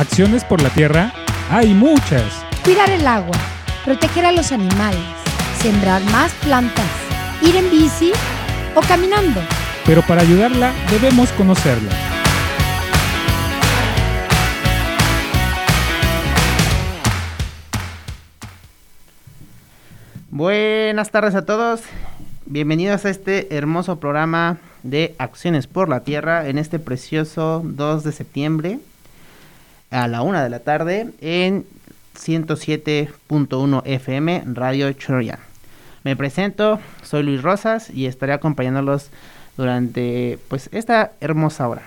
[0.00, 1.12] Acciones por la tierra
[1.50, 2.42] hay muchas.
[2.64, 3.36] Cuidar el agua,
[3.84, 5.04] proteger a los animales,
[5.60, 6.90] sembrar más plantas,
[7.42, 8.10] ir en bici
[8.74, 9.42] o caminando.
[9.84, 11.92] Pero para ayudarla debemos conocerla.
[20.30, 21.82] Buenas tardes a todos.
[22.46, 28.12] Bienvenidos a este hermoso programa de Acciones por la Tierra en este precioso 2 de
[28.12, 28.78] septiembre
[29.90, 31.66] a la una de la tarde en
[32.16, 35.38] 107.1 FM Radio Choroyan.
[36.04, 39.10] Me presento, soy Luis Rosas y estaré acompañándolos
[39.56, 41.82] durante pues esta hermosa hora,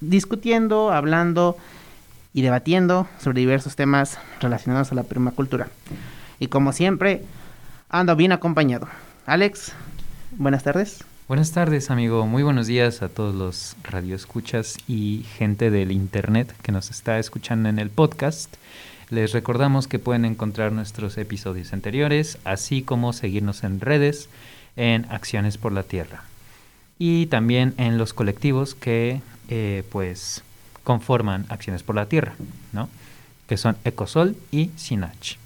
[0.00, 1.56] discutiendo, hablando
[2.34, 5.68] y debatiendo sobre diversos temas relacionados a la permacultura.
[6.38, 7.22] Y como siempre,
[7.88, 8.88] ando bien acompañado.
[9.26, 9.72] Alex,
[10.36, 11.04] buenas tardes.
[11.30, 12.26] Buenas tardes, amigo.
[12.26, 17.68] Muy buenos días a todos los radioescuchas y gente del internet que nos está escuchando
[17.68, 18.52] en el podcast.
[19.10, 24.28] Les recordamos que pueden encontrar nuestros episodios anteriores, así como seguirnos en redes
[24.74, 26.24] en Acciones por la Tierra
[26.98, 30.42] y también en los colectivos que eh, pues
[30.82, 32.34] conforman Acciones por la Tierra,
[32.72, 32.88] ¿no?
[33.46, 35.36] que son Ecosol y Sinach.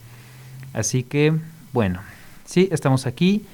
[0.72, 1.34] Así que,
[1.74, 2.00] bueno,
[2.46, 3.44] sí, estamos aquí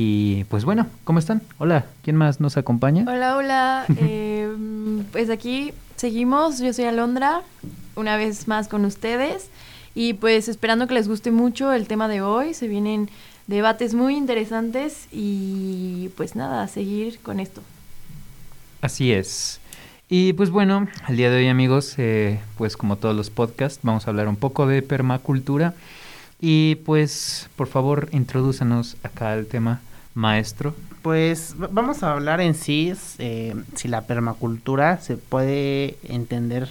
[0.00, 1.42] y pues bueno, ¿cómo están?
[1.58, 3.04] Hola, ¿quién más nos acompaña?
[3.08, 3.84] Hola, hola.
[3.96, 4.48] eh,
[5.10, 6.60] pues aquí seguimos.
[6.60, 7.42] Yo soy Alondra,
[7.96, 9.48] una vez más con ustedes.
[9.96, 12.54] Y pues esperando que les guste mucho el tema de hoy.
[12.54, 13.10] Se vienen
[13.48, 17.60] debates muy interesantes y pues nada, a seguir con esto.
[18.80, 19.60] Así es.
[20.08, 24.06] Y pues bueno, el día de hoy amigos, eh, pues como todos los podcasts, vamos
[24.06, 25.74] a hablar un poco de permacultura.
[26.40, 29.80] Y pues, por favor, introdúcenos acá al tema
[30.18, 30.74] maestro.
[31.02, 36.68] Pues vamos a hablar en sí eh, si la permacultura se puede entender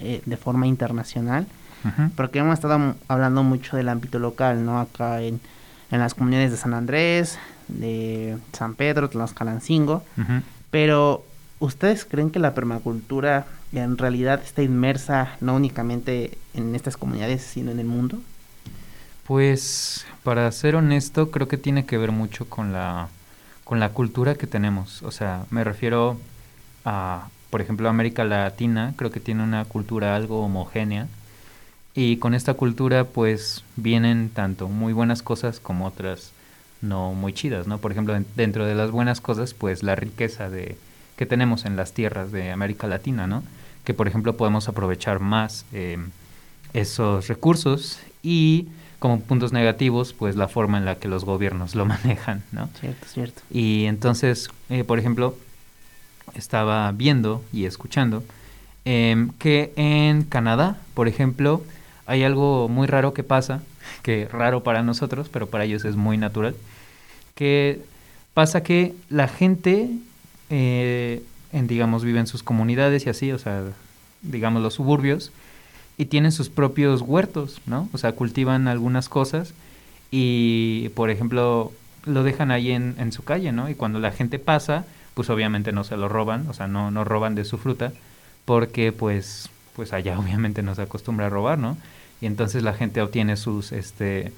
[0.00, 1.46] eh, de forma internacional,
[1.84, 2.10] uh -huh.
[2.16, 4.80] porque hemos estado hablando mucho del ámbito local, ¿no?
[4.80, 5.40] Acá en,
[5.90, 7.38] en las comunidades de San Andrés,
[7.68, 10.42] de San Pedro, Tlaxcalancingo, uh -huh.
[10.70, 11.24] pero
[11.60, 17.70] ¿ustedes creen que la permacultura en realidad está inmersa no únicamente en estas comunidades, sino
[17.70, 18.18] en el mundo?
[19.28, 23.08] Pues, para ser honesto, creo que tiene que ver mucho con la,
[23.62, 25.02] con la cultura que tenemos.
[25.02, 26.16] O sea, me refiero
[26.86, 31.08] a, por ejemplo, América Latina, creo que tiene una cultura algo homogénea.
[31.94, 36.32] Y con esta cultura, pues, vienen tanto muy buenas cosas como otras
[36.80, 37.76] no muy chidas, ¿no?
[37.76, 40.78] Por ejemplo, dentro de las buenas cosas, pues, la riqueza de
[41.18, 43.42] que tenemos en las tierras de América Latina, ¿no?
[43.84, 45.98] Que, por ejemplo, podemos aprovechar más eh,
[46.72, 51.84] esos recursos y como puntos negativos, pues la forma en la que los gobiernos lo
[51.86, 52.68] manejan, ¿no?
[52.80, 53.42] Cierto, cierto.
[53.50, 55.36] Y entonces, eh, por ejemplo,
[56.34, 58.22] estaba viendo y escuchando
[58.84, 61.62] eh, que en Canadá, por ejemplo,
[62.06, 63.62] hay algo muy raro que pasa,
[64.02, 66.56] que raro para nosotros, pero para ellos es muy natural,
[67.34, 67.82] que
[68.34, 69.90] pasa que la gente,
[70.50, 71.22] eh,
[71.52, 73.62] en, digamos, vive en sus comunidades y así, o sea,
[74.22, 75.32] digamos los suburbios,
[75.98, 77.88] y tienen sus propios huertos, ¿no?
[77.92, 79.52] O sea, cultivan algunas cosas
[80.12, 81.72] y, por ejemplo,
[82.04, 83.68] lo dejan ahí en, en, su calle, ¿no?
[83.68, 87.02] Y cuando la gente pasa, pues obviamente no se lo roban, o sea, no, no
[87.02, 87.92] roban de su fruta,
[88.44, 91.76] porque pues, pues allá obviamente no se acostumbra a robar, ¿no?
[92.20, 94.32] Y entonces la gente obtiene sus, este,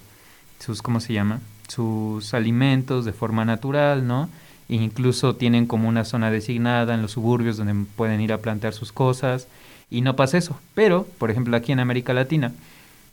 [0.58, 1.40] sus, ¿cómo se llama?
[1.68, 4.30] Sus alimentos de forma natural, ¿no?
[4.70, 8.72] E incluso tienen como una zona designada en los suburbios donde pueden ir a plantar
[8.72, 9.46] sus cosas
[9.90, 10.58] y no pasa eso.
[10.74, 12.52] Pero, por ejemplo, aquí en América Latina,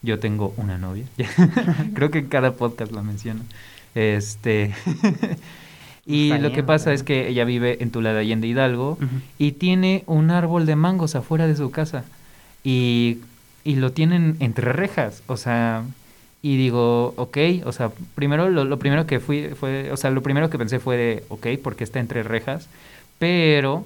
[0.02, 1.06] yo tengo una novia.
[1.96, 3.42] Creo que en cada podcast la menciono.
[3.96, 4.76] Este.
[6.06, 8.98] y está lo bien, que pasa es que ella vive en Tula de Allende Hidalgo
[9.02, 9.22] uh -huh.
[9.40, 12.06] y tiene un árbol de mangos afuera de su casa.
[12.64, 13.20] Y,
[13.64, 15.24] y lo tienen entre rejas.
[15.28, 15.84] O sea.
[16.44, 20.22] Y digo, ok, o sea, primero lo, lo primero que fui fue, o sea, lo
[20.22, 22.70] primero que pensé fue de, ok, porque está entre rejas,
[23.18, 23.84] pero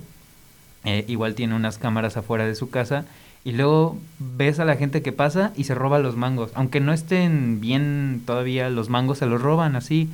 [0.83, 3.05] eh, igual tiene unas cámaras afuera de su casa
[3.43, 6.51] y luego ves a la gente que pasa y se roba los mangos.
[6.53, 10.09] Aunque no estén bien todavía los mangos, se los roban así.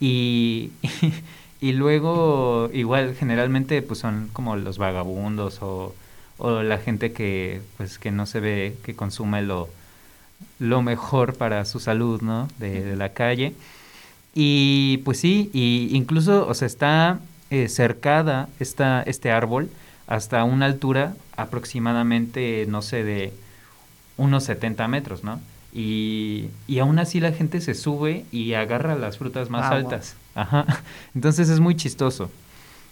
[0.00, 0.70] Y,
[1.60, 5.94] y, luego igual generalmente pues son como los vagabundos o,
[6.38, 9.68] o, la gente que pues que no se ve que consume lo,
[10.60, 12.48] lo mejor para su salud, ¿no?
[12.58, 13.54] De, de la calle.
[14.34, 19.70] Y pues sí, y incluso, o sea, está eh, cercada esta, este árbol
[20.08, 23.32] hasta una altura aproximadamente, no sé, de
[24.16, 25.40] unos 70 metros, ¿no?
[25.72, 30.14] Y, y aún así la gente se sube y agarra las frutas más Ah, altas.
[30.34, 30.64] Ajá.
[31.14, 32.30] Entonces es muy chistoso.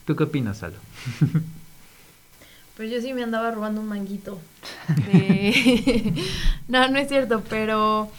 [0.05, 0.77] ¿Tú qué opinas, Salo?
[2.77, 4.39] Pues yo sí me andaba robando un manguito.
[5.07, 6.13] de-
[6.69, 8.11] no, no es cierto, pero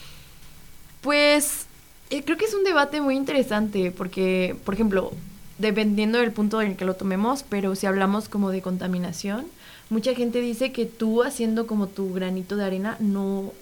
[1.02, 1.68] pues
[2.10, 5.14] eh, creo que es un debate muy interesante porque, por ejemplo,
[5.58, 9.46] dependiendo del punto en el que lo tomemos, pero si hablamos como de contaminación,
[9.90, 13.54] mucha gente dice que tú haciendo como tu granito de arena no,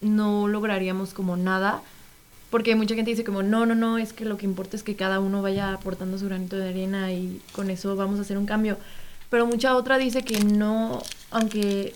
[0.00, 1.82] no lograríamos como nada.
[2.50, 4.96] Porque mucha gente dice como, no, no, no, es que lo que importa es que
[4.96, 8.46] cada uno vaya aportando su granito de arena y con eso vamos a hacer un
[8.46, 8.76] cambio.
[9.30, 11.00] Pero mucha otra dice que no,
[11.30, 11.94] aunque,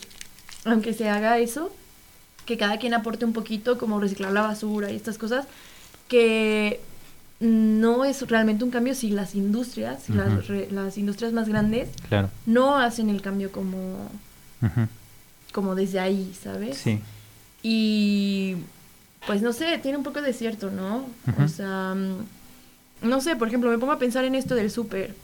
[0.65, 1.73] aunque se haga eso,
[2.47, 5.47] que cada quien aporte un poquito, como reciclar la basura y estas cosas,
[6.06, 6.81] que
[7.41, 12.31] no es realmente un cambio si las industrias, las, re- las industrias más grandes, Claro.
[12.47, 14.09] no hacen el cambio como,
[15.53, 16.77] como desde ahí, ¿sabes?
[16.79, 17.01] Sí.
[17.63, 18.57] Y
[19.27, 21.07] pues no sé, tiene un poco de cierto, ¿no?
[21.43, 25.15] O sea, mm, no sé, por ejemplo, me pongo a pensar en esto del súper.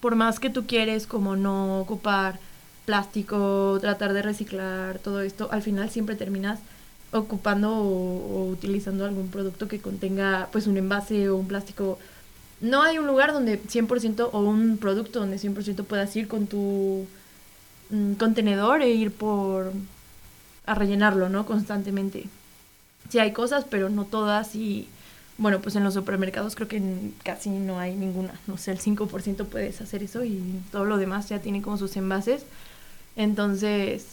[0.00, 2.38] Por más que tú quieres como no ocupar
[2.86, 6.58] plástico, tratar de reciclar todo esto, al final siempre terminas
[7.12, 11.98] ocupando o, utilizando algún producto que contenga pues un envase o un plástico.
[12.60, 17.06] No hay un lugar donde 100% o un producto donde 100% puedas ir con tu
[17.90, 19.72] mm, contenedor e ir por
[20.66, 21.46] a rellenarlo, ¿no?
[21.46, 22.26] Constantemente.
[23.08, 24.88] Sí hay cosas, pero no todas y
[25.38, 26.82] bueno, pues en los supermercados creo que
[27.24, 28.34] casi no hay ninguna.
[28.46, 31.96] No sé, el 5% puedes hacer eso y todo lo demás ya tiene como sus
[31.96, 32.44] envases.
[33.16, 34.06] Entonces,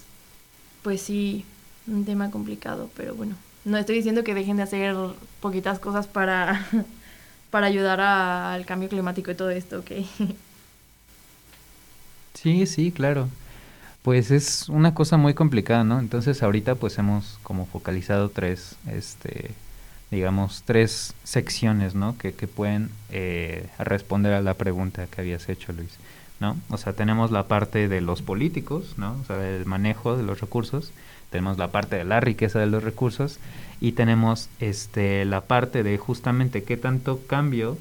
[0.82, 1.44] pues sí,
[1.88, 4.94] un tema complicado, pero bueno, no estoy diciendo que dejen de hacer
[5.40, 6.66] poquitas cosas para,
[7.50, 9.92] para ayudar a- al cambio climático y todo esto, ¿ok?
[12.34, 13.28] Sí, sí, claro.
[14.02, 16.00] Pues es una cosa muy complicada, ¿no?
[16.00, 19.52] Entonces ahorita pues hemos como focalizado tres, este,
[20.10, 22.18] digamos, tres secciones, ¿no?
[22.18, 25.90] Que, que pueden eh, responder a la pregunta que habías hecho, Luis,
[26.40, 26.56] ¿no?
[26.70, 29.16] O sea, tenemos la parte de los políticos, ¿no?
[29.22, 30.92] O sea, el manejo de los recursos,
[31.30, 33.38] tenemos la parte de la riqueza de los recursos
[33.80, 37.78] y tenemos este, la parte de justamente qué tanto cambio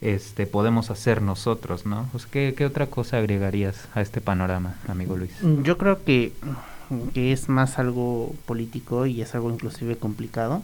[0.00, 2.08] este, podemos hacer nosotros, ¿no?
[2.16, 5.32] Sea, ¿qué, qué otra cosa agregarías a este panorama, amigo Luis?
[5.62, 6.32] Yo creo que,
[7.14, 10.62] que es más algo político y es algo inclusive complicado.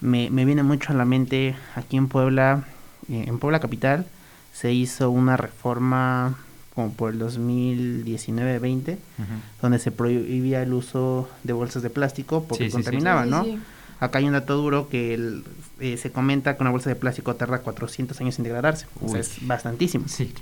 [0.00, 2.64] Me, me viene mucho a la mente aquí en Puebla,
[3.08, 4.06] eh, en Puebla Capital,
[4.52, 6.36] se hizo una reforma
[6.76, 8.98] como por el 2019-20, Ujú.
[9.62, 12.82] donde se prohibía el uso de bolsas de plástico porque Sí, sí, sí.
[12.84, 13.44] contaminaban, Sí, ¿no?
[13.44, 13.58] sí.
[13.98, 15.42] Acá hay un dato duro que el-
[15.80, 19.20] eh, se comenta que una bolsa de plástico tarda 400 años en degradarse, o sea,
[19.20, 20.06] es bastantísimo.
[20.06, 20.32] Sí.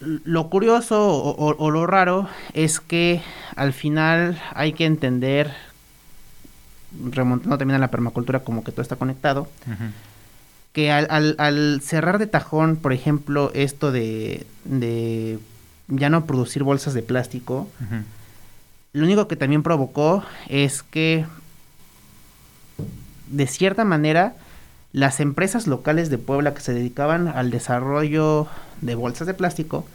[0.00, 3.22] Lo curioso o, o- o lo raro es que
[3.56, 5.54] al final hay que entender,
[7.12, 9.84] remontando también a la permacultura como que todo está conectado, Ujú.
[10.74, 15.38] Que al, al- al cerrar de tajón, por ejemplo, esto de, de
[15.88, 17.68] ya no producir bolsas de plástico,
[18.92, 21.24] lo único que también provocó es que,
[23.28, 24.34] de cierta manera,
[24.92, 28.46] las empresas locales de Puebla que se dedicaban al desarrollo
[28.80, 29.86] de bolsas de plástico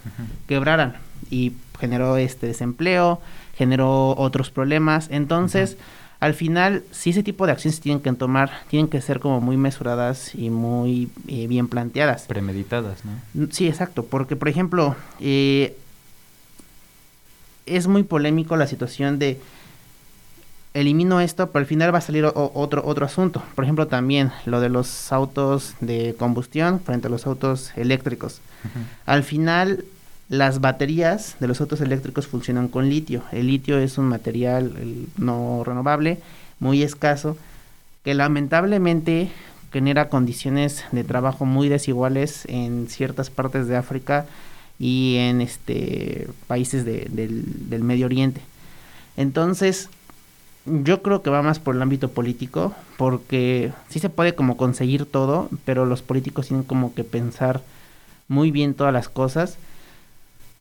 [0.46, 0.96] quebraran
[1.30, 3.20] y generó este desempleo,
[3.56, 5.08] generó otros problemas.
[5.10, 5.76] Entonces,
[6.20, 9.40] al final, si ese tipo de acciones se tienen que tomar, tienen que ser como
[9.40, 12.22] muy mesuradas y muy eh, bien planteadas.
[12.24, 13.12] Premeditadas, ¿no?
[13.46, 15.76] Mm, Sí, exacto, porque por ejemplo, eh,
[17.66, 19.40] es muy polémico la situación de
[20.74, 23.42] elimino esto, pero al final va a salir o- otro otro asunto.
[23.54, 28.40] Por ejemplo, también lo de los autos de combustión frente a los autos eléctricos.
[29.06, 29.84] Al final,
[30.30, 33.22] las baterías de los autos eléctricos funcionan con litio.
[33.32, 34.72] El litio es un material
[35.18, 36.20] no renovable,
[36.60, 37.36] muy escaso,
[38.04, 39.28] que lamentablemente
[39.72, 44.24] genera condiciones de trabajo muy desiguales en ciertas partes de África
[44.78, 48.40] y en este países de- del, del Medio Oriente.
[49.16, 49.88] Entonces,
[50.64, 55.06] yo creo que va más por el ámbito político, porque sí se puede como conseguir
[55.06, 57.62] todo, pero los políticos tienen como que pensar
[58.28, 59.56] muy bien todas las cosas.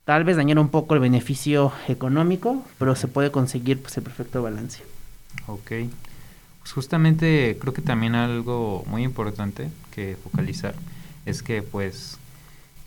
[0.06, 4.42] Tal vez dañar un poco el beneficio económico, pero se puede conseguir pues, el perfecto
[4.42, 4.82] balance.
[5.48, 5.72] Ok.
[6.60, 10.76] Pues justamente creo que también algo muy importante que focalizar
[11.26, 12.18] es que pues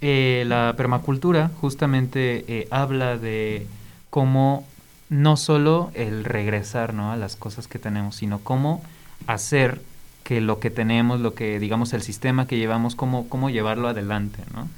[0.01, 3.67] eh, la permacultura justamente eh, habla de
[4.11, 4.67] cómo
[5.09, 7.13] no solo el regresar ¿no?
[7.13, 8.83] a las cosas que tenemos, sino cómo
[9.27, 9.81] hacer
[10.25, 14.43] que lo que tenemos, lo que digamos el sistema que llevamos, cómo, cómo llevarlo adelante,
[14.55, 14.69] ¿no?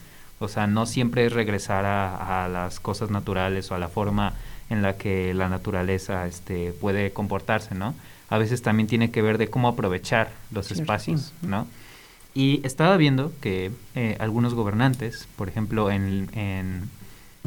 [0.40, 4.34] O sea, no siempre es regresar a, a las cosas naturales o a la forma
[4.70, 7.94] en la que la naturaleza este, puede comportarse, ¿no?
[8.30, 11.32] A veces también tiene que ver de cómo aprovechar los Cierto, espacios.
[11.42, 11.66] ¿no?
[12.34, 16.90] Y estaba viendo que eh, algunos gobernantes, por ejemplo, en, en,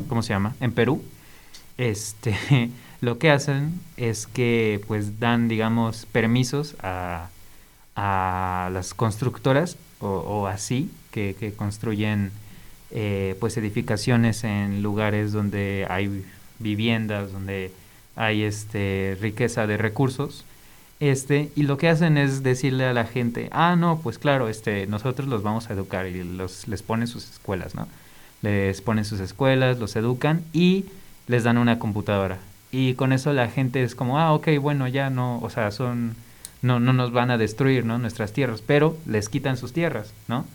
[0.07, 0.55] ¿cómo se llama?
[0.61, 1.03] En Perú,
[1.77, 2.37] este,
[3.01, 7.29] lo que hacen es que pues dan, digamos, permisos a,
[7.95, 12.31] a las constructoras o, así, que, que construyen
[12.91, 16.23] eh, pues edificaciones en lugares donde hay
[16.59, 17.71] viviendas, donde
[18.15, 20.45] hay este riqueza de recursos.
[20.99, 24.87] Este, y lo que hacen es decirle a la gente, ah, no, pues claro, este,
[24.87, 27.87] nosotros los vamos a educar y los, les ponen sus escuelas, ¿no?
[28.41, 30.85] Les ponen sus escuelas, los educan y
[31.27, 32.39] les dan una computadora.
[32.71, 36.15] Y con eso la gente es como, ah, ok, bueno, ya no, o sea, son,
[36.61, 37.99] no, no nos van a destruir, ¿no?
[37.99, 40.45] Nuestras tierras, pero les quitan sus tierras, ¿no?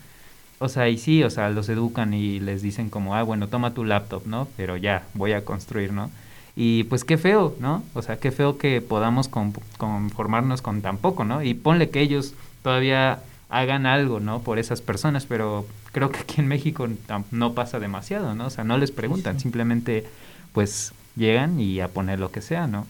[0.62, 3.74] O sea, y sí, o sea, los educan y les dicen como, ah, bueno, toma
[3.74, 4.46] tu laptop, ¿no?
[4.56, 6.08] Pero ya, voy a construir, ¿no?
[6.54, 7.82] Y pues qué feo, ¿no?
[7.94, 11.42] O sea, qué feo que podamos conformarnos con tan poco, ¿no?
[11.42, 14.42] Y ponle que ellos todavía hagan algo, ¿no?
[14.42, 16.86] Por esas personas, pero creo que aquí en México
[17.32, 18.46] no pasa demasiado, ¿no?
[18.46, 20.06] O sea, no les preguntan, simplemente
[20.52, 22.86] pues llegan y a poner lo que sea, ¿no?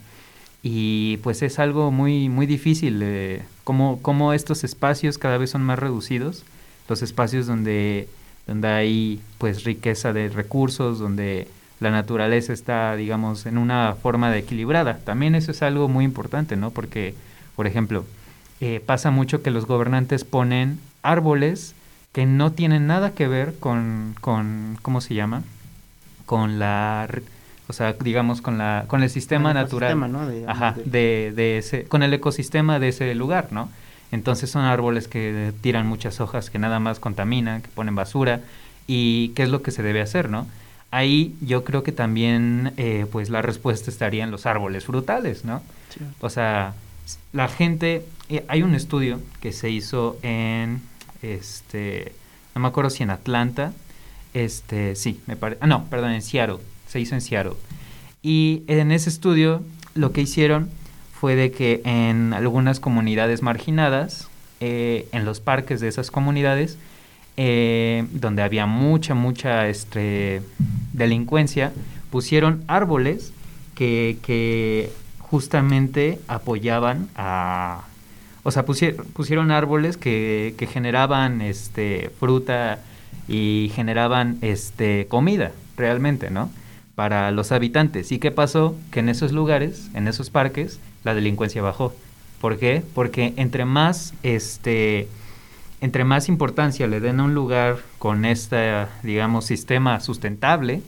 [0.63, 5.63] Y pues es algo muy, muy difícil, eh, como, como estos espacios cada vez son
[5.63, 6.45] más reducidos
[6.89, 8.09] los espacios donde,
[8.47, 11.49] donde hay pues riqueza de recursos, donde
[11.81, 14.99] la naturaleza está, digamos, en una forma de equilibrada.
[14.99, 16.71] También eso es algo muy importante, ¿no?
[16.71, 17.15] Porque,
[17.57, 18.05] por ejemplo,
[18.61, 21.75] eh, pasa mucho que los gobernantes ponen árboles
[22.13, 25.43] que no tienen nada que ver con, con ¿cómo se llama?
[26.27, 27.09] Con la,
[27.69, 30.29] o sea, digamos, con la, con el sistema natural, ¿no?
[30.47, 33.71] ajá, de, de ese, con el ecosistema de ese lugar, ¿no?
[34.13, 38.43] Entonces son árboles que tiran muchas hojas, que nada más contaminan, que ponen basura.
[38.87, 40.47] ¿Y qué es lo que se debe hacer, no?
[40.91, 45.63] Ahí yo creo que también eh, pues la respuesta estaría en los árboles frutales, ¿no?
[46.21, 46.75] O sea,
[47.33, 50.83] la gente, eh, hay un estudio que se hizo en,
[51.23, 52.13] este,
[52.55, 53.73] no me acuerdo si en Atlanta,
[54.35, 57.55] este, sí, me parece, ah, no, perdón, en Seattle, se hizo en Seattle.
[58.23, 59.63] Y en ese estudio
[59.95, 60.71] lo que hicieron
[61.23, 64.27] fue de que en algunas comunidades marginadas,
[64.59, 66.79] eh, en los parques de esas comunidades,
[67.37, 70.43] eh, donde había mucha, mucha este,
[70.93, 71.73] delincuencia,
[72.11, 73.33] pusieron árboles
[73.77, 77.85] que, justamente apoyaban a...
[78.43, 82.81] O sea, pusieron, árboles que, que, generaban este, fruta
[83.29, 86.51] y generaban este, comida, realmente, ¿no?
[86.95, 88.13] Para los habitantes.
[88.13, 88.77] ¿Y qué pasó?
[88.91, 91.95] Que en esos lugares, en esos parques, la delincuencia bajó.
[92.41, 92.83] ¿Por qué?
[92.95, 95.09] Porque entre más, este,
[95.81, 100.83] entre más importancia le den a un lugar con este, digamos, sistema sustentable,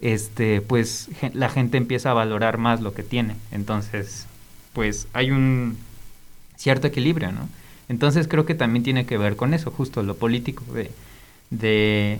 [0.00, 3.36] este, pues la gente empieza a valorar más lo que tiene.
[3.52, 4.26] Entonces,
[4.72, 5.76] pues hay un
[6.56, 7.48] cierto equilibrio, ¿no?
[7.88, 10.90] Entonces creo que también tiene que ver con eso, justo lo político, de,
[11.50, 12.18] de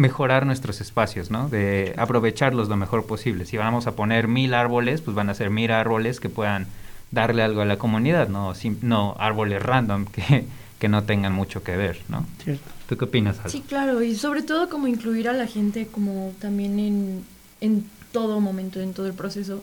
[0.00, 1.50] mejorar nuestros espacios, ¿no?
[1.50, 3.44] De aprovecharlos lo mejor posible.
[3.44, 6.66] Si vamos a poner mil árboles, pues van a ser mil árboles que puedan
[7.10, 10.46] darle algo a la comunidad, no, no árboles random que,
[10.78, 12.24] que no tengan mucho que ver, ¿no?
[12.42, 12.64] Cierto.
[12.88, 13.50] ¿Tú qué opinas, Alba?
[13.50, 17.24] Sí, claro, y sobre todo como incluir a la gente como también en,
[17.60, 19.62] en todo momento, en todo el proceso,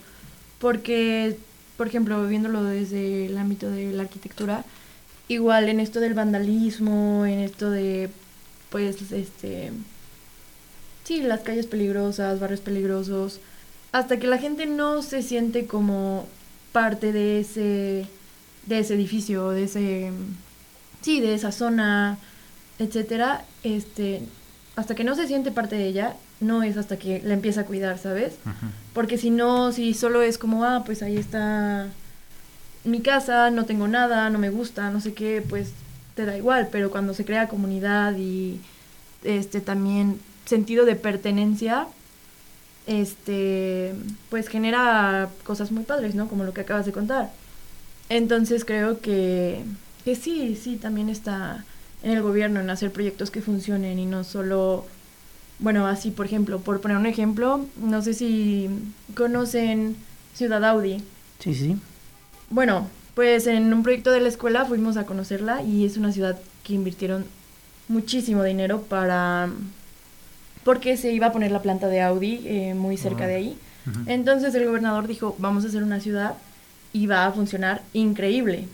[0.60, 1.36] porque,
[1.78, 4.66] por ejemplo, viéndolo desde el ámbito de la arquitectura,
[5.30, 8.12] igual en esto del vandalismo, en esto de,
[8.70, 9.72] pues, este
[11.08, 13.40] sí, las calles peligrosas, barrios peligrosos,
[13.94, 16.28] hasta que la gente no se siente como
[16.74, 18.06] parte de ese,
[18.66, 20.12] de ese edificio, de ese,
[21.02, 22.18] sí, de esa zona,
[22.78, 24.22] etcétera, este,
[24.76, 27.66] hasta que no se siente parte de ella, no es hasta que la empieza a
[27.66, 28.34] cuidar, ¿sabes?
[28.94, 31.88] Porque si no, si solo es como, ah, pues ahí está
[32.84, 35.72] mi casa, no tengo nada, no me gusta, no sé qué, pues
[36.16, 38.60] te da igual, pero cuando se crea comunidad y
[39.24, 41.88] este también sentido de pertenencia,
[42.88, 43.94] este,
[44.30, 46.28] pues genera cosas muy padres, ¿no?
[46.28, 47.32] Como lo que acabas de contar.
[48.10, 49.64] Entonces creo que,
[50.06, 51.66] que sí, sí, también está
[52.04, 54.86] en el gobierno en hacer proyectos que funcionen y no solo,
[55.60, 58.70] bueno, así por ejemplo, por poner un ejemplo, no sé si
[59.16, 59.98] conocen
[60.34, 61.04] Ciudad Audi.
[61.40, 61.76] Sí, sí.
[62.50, 66.40] Bueno, pues en un proyecto de la escuela fuimos a conocerla y es una ciudad
[66.64, 67.26] que invirtieron
[67.90, 69.50] muchísimo dinero para
[70.68, 73.58] porque se iba a poner la planta de Audi eh, muy cerca de ahí.
[74.06, 76.34] Entonces el gobernador dijo, vamos a hacer una ciudad
[76.92, 78.68] y va a funcionar increíble.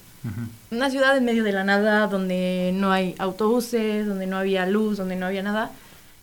[0.71, 4.97] Una ciudad en medio de la nada, donde no hay autobuses, donde no había luz,
[4.97, 5.69] donde no había nada.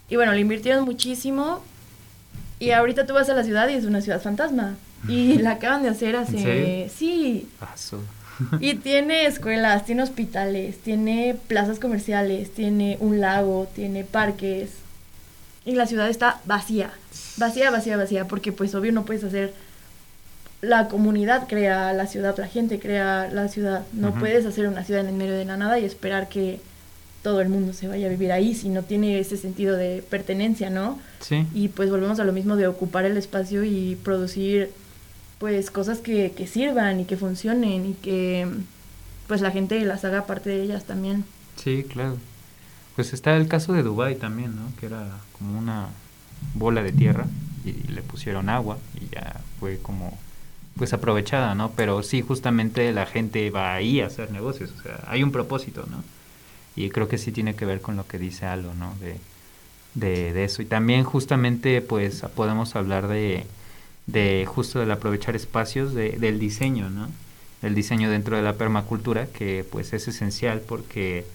[0.08, 1.62] Y bueno, le invirtieron muchísimo.
[2.58, 4.74] Y ahorita tú vas a la ciudad y es una ciudad fantasma.
[5.06, 6.90] Y la acaban de hacer hace...
[6.92, 7.48] Sí.
[8.58, 14.79] y tiene escuelas, tiene hospitales, tiene plazas comerciales, tiene un lago, tiene parques
[15.64, 16.90] y la ciudad está vacía,
[17.36, 19.52] vacía, vacía, vacía, porque pues obvio no puedes hacer
[20.62, 23.84] la comunidad crea la ciudad, la gente crea la ciudad.
[23.92, 26.60] No puedes hacer una ciudad en el medio de la nada y esperar que
[27.22, 30.70] todo el mundo se vaya a vivir ahí si no tiene ese sentido de pertenencia,
[30.70, 30.98] ¿no?
[31.20, 34.70] Sí, Y pues volvemos a lo mismo de ocupar el espacio y producir
[35.38, 38.46] pues cosas que, que sirvan y que funcionen y que
[39.26, 41.24] pues la gente las haga parte de ellas también.
[41.56, 42.18] sí, claro.
[42.96, 44.62] Pues está el caso de Dubai también, ¿no?
[44.78, 45.06] Que era
[45.38, 45.88] como una
[46.54, 47.26] bola de tierra
[47.64, 50.18] y le pusieron agua y ya fue como
[50.76, 51.72] pues aprovechada, ¿no?
[51.72, 55.86] Pero sí, justamente la gente va ahí a hacer negocios, o sea, hay un propósito,
[55.90, 56.02] ¿no?
[56.76, 58.94] Y creo que sí tiene que ver con lo que dice Alo, ¿no?
[59.00, 59.16] De,
[59.94, 60.62] de, de eso.
[60.62, 63.44] Y también justamente pues podemos hablar de,
[64.06, 67.08] de justo del aprovechar espacios, de, del diseño, ¿no?
[67.62, 71.26] Del diseño dentro de la permacultura, que pues es esencial porque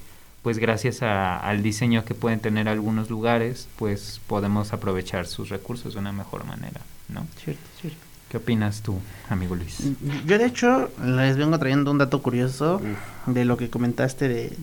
[0.46, 5.96] pues gracias a- al diseño que pueden tener algunos lugares, pues podemos aprovechar sus recursos
[5.96, 7.26] de una mejor manera, ¿no?
[7.44, 7.98] Cierto, cierto.
[8.30, 9.80] ¿Qué opinas tú, amigo Luis?
[10.28, 12.80] Yo de hecho les vengo trayendo un dato curioso
[13.26, 14.56] de lo que comentaste de,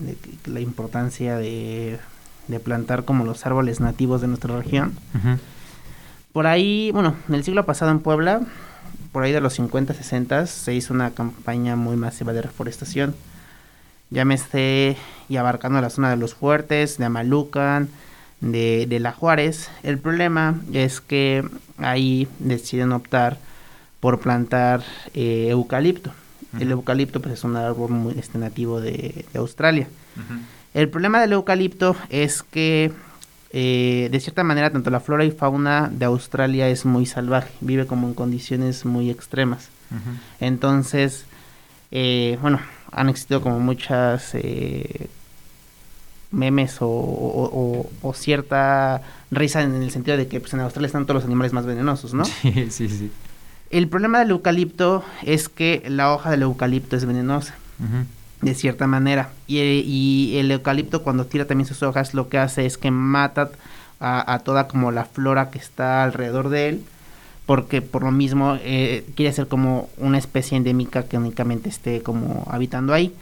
[0.45, 1.99] la importancia de,
[2.47, 4.93] de plantar como los árboles nativos de nuestra región.
[6.31, 8.39] Por ahí, bueno, en el siglo pasado en Puebla,
[9.11, 13.13] por ahí de los 50, 60, se hizo una campaña muy masiva de reforestación.
[14.13, 14.95] Llámese
[15.27, 17.89] y abarcando la zona de los fuertes, de Amalucan,
[18.41, 19.71] de, de La Juárez.
[19.81, 21.43] El problema es que
[21.77, 23.37] ahí deciden optar
[23.99, 24.83] por plantar
[25.15, 26.11] eh, eucalipto.
[26.59, 29.87] El eucalipto pues, es un árbol muy este, nativo de, de Australia.
[30.75, 32.91] El problema del eucalipto es que,
[33.51, 37.87] eh, de cierta manera, tanto la flora y fauna de Australia es muy salvaje, vive
[37.87, 39.69] como en condiciones muy extremas.
[40.39, 41.25] Entonces,
[41.89, 42.59] eh, bueno,
[42.95, 45.07] han existido como muchas eh,
[46.31, 50.87] memes o, o- o- o cierta risa en el sentido de que pues, en Australia
[50.87, 52.25] están todos los animales más venenosos, ¿no?
[52.25, 53.11] Sí, sí, sí.
[53.69, 57.55] El problema del eucalipto es que la hoja del eucalipto es venenosa
[58.41, 59.29] de cierta manera.
[59.47, 63.49] Y, y el eucalipto cuando tira también sus hojas lo que hace es que mata
[63.99, 66.83] a, a toda como la flora que está alrededor de él.
[67.45, 72.47] Porque por lo mismo eh, quiere ser como una especie endémica que únicamente esté como
[72.49, 73.13] habitando ahí.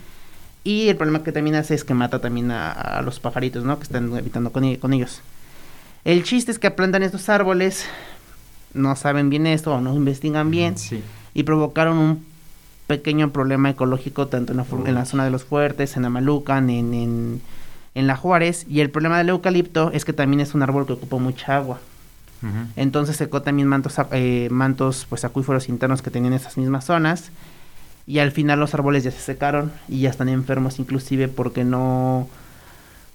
[0.64, 3.78] Y el problema que también hace es que mata también a, a los pajaritos, ¿no?
[3.78, 5.22] Que están habitando con, e- con ellos.
[6.06, 7.86] El chiste es que plantan estos árboles,
[8.76, 11.02] no saben bien esto o no investigan bien Sí.
[11.34, 12.26] y provocaron un
[12.88, 16.94] pequeño problema ecológico tanto en la, en la zona de los fuertes, en Amalucan, en,
[16.94, 17.42] en,
[17.96, 18.66] en La Juárez.
[18.70, 21.80] Y el problema del eucalipto es que también es un árbol que ocupa mucha agua.
[22.76, 27.32] Entonces secó también mantos, eh, mantos pues acuíferos internos que tenían esas mismas zonas.
[28.08, 32.28] Y al final los árboles ya se secaron y ya están enfermos inclusive porque no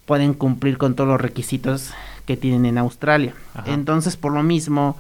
[0.07, 1.91] pueden cumplir con todos los requisitos
[2.25, 3.35] que tienen en Australia.
[3.55, 3.73] Ajá.
[3.73, 4.97] Entonces por lo mismo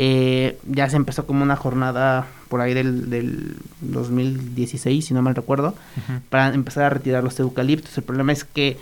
[0.00, 5.34] eh, ya se empezó como una jornada por ahí del, del 2016, si no mal
[5.34, 5.74] recuerdo,
[6.30, 7.98] para empezar a retirar los eucaliptos.
[7.98, 8.78] El problema es que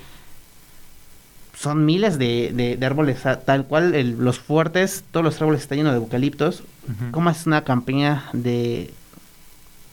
[1.57, 5.79] son miles de, de- de árboles, tal cual el- los fuertes, todos los árboles están
[5.79, 6.61] llenos de eucaliptos.
[6.85, 7.11] Ujú.
[7.11, 8.91] ¿Cómo haces una campaña de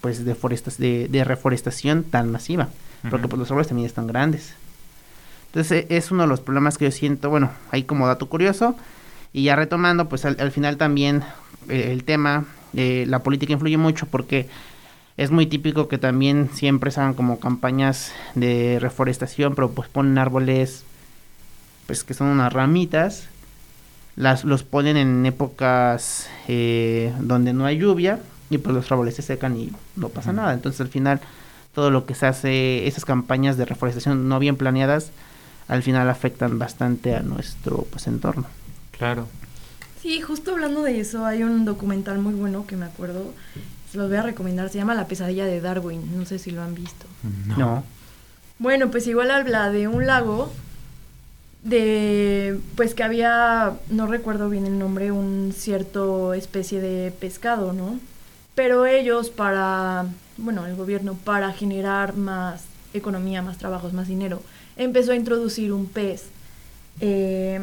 [0.02, 0.36] pues de,
[0.78, 2.68] de, de reforestación tan masiva?
[3.10, 4.54] Porque pues, los árboles también están grandes.
[5.48, 8.76] Entonces e- es uno de los problemas que yo siento, bueno, ahí como dato curioso.
[9.32, 11.24] Y ya retomando, pues al, al final también
[11.70, 12.46] eh, el tema,
[12.76, 14.48] eh, la política influye mucho porque
[15.18, 20.18] es muy típico que también siempre se hagan como campañas de reforestación, pero pues ponen
[20.18, 20.84] árboles,
[21.86, 23.26] pues que son unas ramitas,
[24.16, 28.20] las, los ponen en épocas eh, donde no hay lluvia
[28.50, 30.54] y pues los árboles se secan y no pasa nada.
[30.54, 31.20] Entonces al final
[31.74, 35.12] todo lo que se hace, esas campañas de reforestación no bien planeadas,
[35.68, 38.46] al final afectan bastante a nuestro pues entorno.
[38.92, 39.28] Claro.
[40.02, 43.34] Sí, justo hablando de eso, hay un documental muy bueno que me acuerdo,
[43.92, 46.62] se los voy a recomendar, se llama La pesadilla de Darwin, no sé si lo
[46.62, 47.06] han visto.
[47.58, 47.84] No.
[48.60, 50.52] Bueno, pues igual habla de un lago
[51.64, 58.00] de pues que había no recuerdo bien el nombre, un cierto especie de pescado, ¿no?
[58.56, 60.06] Pero ellos para,
[60.38, 64.42] bueno, el gobierno para generar más economía, más trabajos, más dinero,
[64.76, 66.26] empezó a introducir un pez
[67.00, 67.60] eh,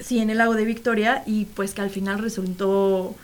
[0.00, 3.14] sí, en el lago de Victoria y pues que al final resultó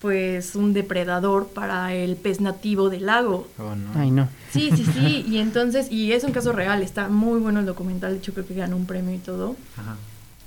[0.00, 3.46] pues un depredador para el pez nativo del lago.
[3.58, 3.90] Oh, no.
[3.94, 4.28] Ay, no.
[4.50, 8.12] Sí, sí, sí, y entonces, y es un caso real, está muy bueno el documental,
[8.12, 9.56] de hecho creo que ganó un premio y todo.
[9.76, 9.96] Ajá.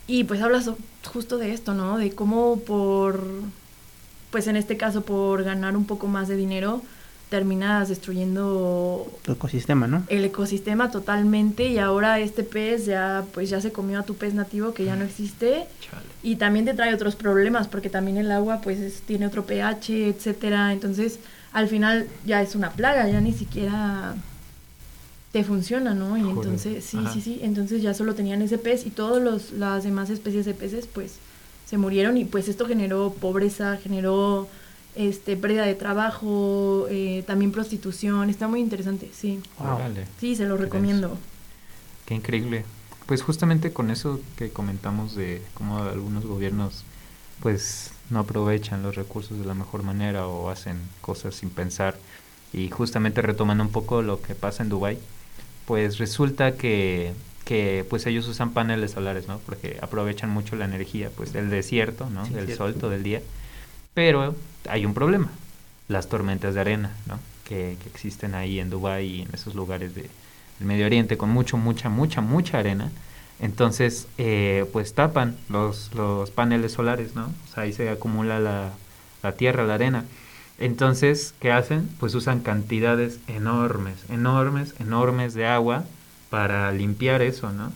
[0.08, 0.78] Y pues habla so-
[1.14, 1.98] justo de esto, ¿no?
[1.98, 3.24] De cómo por,
[4.32, 6.82] pues en este caso por ganar un poco más de dinero,
[7.38, 10.04] terminas destruyendo Tu ecosistema, ¿no?
[10.08, 14.36] el ecosistema totalmente y ahora este pez ya pues ya se comió a tu pez
[14.36, 16.06] nativo que ya no existe Chale.
[16.22, 20.10] y también te trae otros problemas porque también el agua pues es- tiene otro pH,
[20.10, 21.18] etcétera, entonces
[21.54, 24.14] al final ya es una plaga, ya ni siquiera
[25.32, 26.16] te funciona, ¿no?
[26.16, 26.36] Y Joder.
[26.36, 27.12] entonces sí, Ajá.
[27.14, 30.86] sí, sí, entonces ya solo tenían ese pez y todas las demás especies de peces
[30.86, 31.16] pues
[31.66, 34.48] se murieron y pues esto generó pobreza, generó
[34.96, 39.40] este pérdida de trabajo, eh, también prostitución, está muy interesante, sí.
[39.60, 39.80] Wow.
[40.20, 41.18] Sí, se lo recomiendo.
[42.06, 42.66] Qué increíble.
[43.06, 46.84] Pues justamente con eso que comentamos de cómo algunos gobiernos
[47.42, 51.98] pues no aprovechan los recursos de la mejor manera o hacen cosas sin pensar
[52.54, 54.98] y justamente retomando un poco lo que pasa en Dubai,
[55.66, 59.40] pues resulta que que pues ellos usan paneles solares, ¿no?
[59.40, 62.26] Porque aprovechan mucho la energía pues del desierto, ¿no?
[62.26, 62.64] Sí, del cierto.
[62.64, 63.22] sol todo el día.
[63.94, 64.36] Pero
[64.68, 65.30] hay un problema,
[65.88, 67.20] las tormentas de arena, ¿no?
[67.44, 70.04] Que, existen ahí en Dubái y en esos lugares de,
[70.60, 72.92] del Medio Oriente con mucho, mucha, mucha, mucha arena.
[73.40, 77.26] Entonces, eh, pues tapan los, los paneles solares, ¿no?
[77.26, 78.72] O sea, ahí se acumula la,
[79.22, 80.06] la tierra, la arena.
[80.60, 81.90] Entonces, ¿qué hacen?
[82.00, 85.84] Pues usan cantidades enormes, enormes, enormes de agua
[86.30, 87.72] para limpiar eso, ¿no?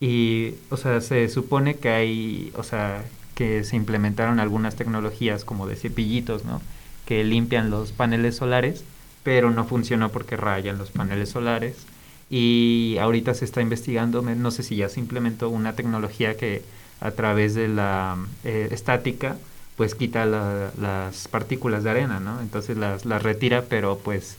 [0.00, 3.04] Y, o sea, se supone que hay, o sea,
[3.36, 6.62] que se implementaron algunas tecnologías como de cepillitos, ¿no?
[7.06, 8.84] Que limpian los paneles solares,
[9.24, 11.86] pero no funcionó porque rayan los paneles solares.
[12.30, 16.64] Y ahorita se está investigando, no sé si ya se implementó una tecnología que
[17.00, 19.36] a través de la eh, estática,
[19.76, 22.40] pues quita la- las partículas de arena, ¿no?
[22.40, 24.38] Entonces las, las retira, pero pues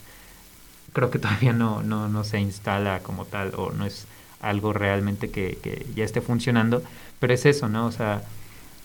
[0.93, 4.05] creo que todavía no, no, no se instala como tal o no es
[4.41, 6.83] algo realmente que, que ya esté funcionando,
[7.19, 7.87] pero es eso, ¿no?
[7.87, 8.23] O sea,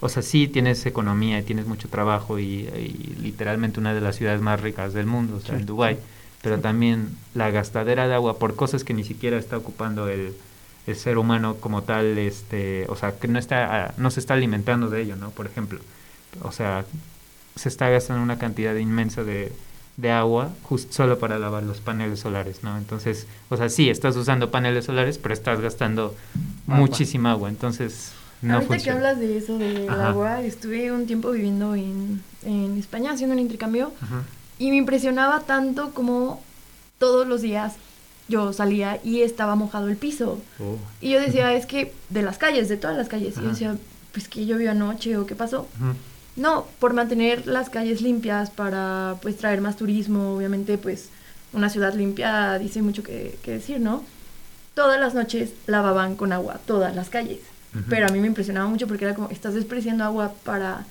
[0.05, 4.17] o sea, sí tienes economía y tienes mucho trabajo y, y literalmente una de las
[4.17, 5.65] ciudades más ricas del mundo, o sea, en.
[5.65, 5.97] Dubái,
[6.43, 10.35] pero también la gastadera de agua por cosas que ni siquiera está ocupando el,
[10.89, 14.91] el ser humano como tal, este, o sea, que no está, no se está alimentando
[14.91, 15.31] de ello, ¿no?
[15.31, 15.79] Por ejemplo,
[16.43, 16.85] o sea,
[17.55, 19.53] se está gastando una cantidad inmensa de,
[19.97, 20.51] de agua
[20.91, 22.77] solo para lavar los paneles solares, ¿no?
[22.77, 26.17] Entonces, o sea, sí, estás usando paneles solares, pero estás gastando
[26.67, 26.81] Agua.
[26.81, 29.01] muchísima agua, entonces no Ahorita funciona.
[29.01, 30.09] que hablas de eso del Ajá.
[30.09, 34.23] agua, estuve un tiempo viviendo en, en España haciendo un intercambio Ajá.
[34.59, 36.43] y me impresionaba tanto como
[36.99, 37.75] todos los días
[38.29, 40.39] yo salía y estaba mojado el piso.
[40.61, 43.37] Oh, Y yo decía, es que de las calles, de todas las calles.
[43.37, 43.77] Y yo decía,
[44.13, 45.67] pues que llovió anoche o qué pasó.
[46.37, 51.11] No, por mantener las calles limpias para pues traer más turismo, obviamente pues
[51.53, 54.03] una ciudad limpia dice mucho que, que decir, ¿no?
[54.75, 57.41] Todas las noches lavaban con agua todas las calles.
[57.89, 60.85] Pero a mí me impresionaba mucho porque era como, estás despreciando agua para,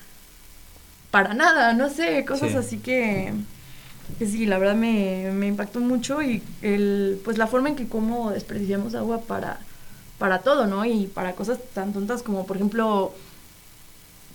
[1.11, 2.57] para nada, no sé, cosas Sí.
[2.57, 3.33] así que,
[4.17, 7.87] que sí, la verdad me, me impactó mucho y el, pues la forma en que
[7.87, 9.59] cómo desperdiciamos agua para,
[10.17, 10.83] para todo, ¿no?
[10.85, 13.13] Y para cosas tan tontas como, por ejemplo,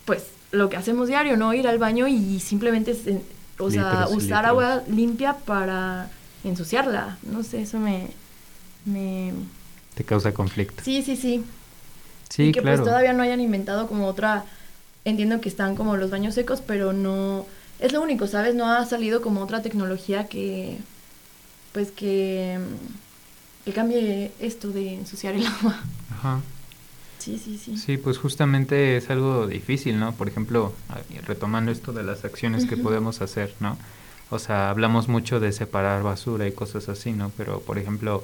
[0.04, 1.52] pues lo que hacemos diario, ¿no?
[1.52, 3.22] Ir al baño y simplemente, se-
[3.58, 4.46] o sea, Litros usar litros.
[4.46, 6.08] agua limpia para
[6.44, 7.18] ensuciarla.
[7.22, 8.08] No sé, eso me...
[8.84, 9.32] me...
[9.94, 10.82] Te causa conflicto.
[10.84, 11.44] Sí, sí, sí.
[12.28, 12.78] Sí, y que claro.
[12.78, 14.44] pues todavía no hayan inventado como otra...
[15.04, 17.46] Entiendo que están como los baños secos, pero no...
[17.78, 18.54] Es lo único, ¿sabes?
[18.54, 20.78] No ha salido como otra tecnología que...
[21.72, 22.58] Pues que...
[23.64, 25.80] Que cambie esto de ensuciar el agua.
[26.10, 26.40] Ajá.
[27.18, 27.76] Sí, sí, sí.
[27.76, 30.12] Sí, pues justamente es algo difícil, ¿no?
[30.12, 30.72] Por ejemplo,
[31.26, 33.76] retomando esto de las acciones que podemos hacer, ¿no?
[34.30, 37.32] O sea, hablamos mucho de separar basura y cosas así, ¿no?
[37.36, 38.22] Pero, por ejemplo,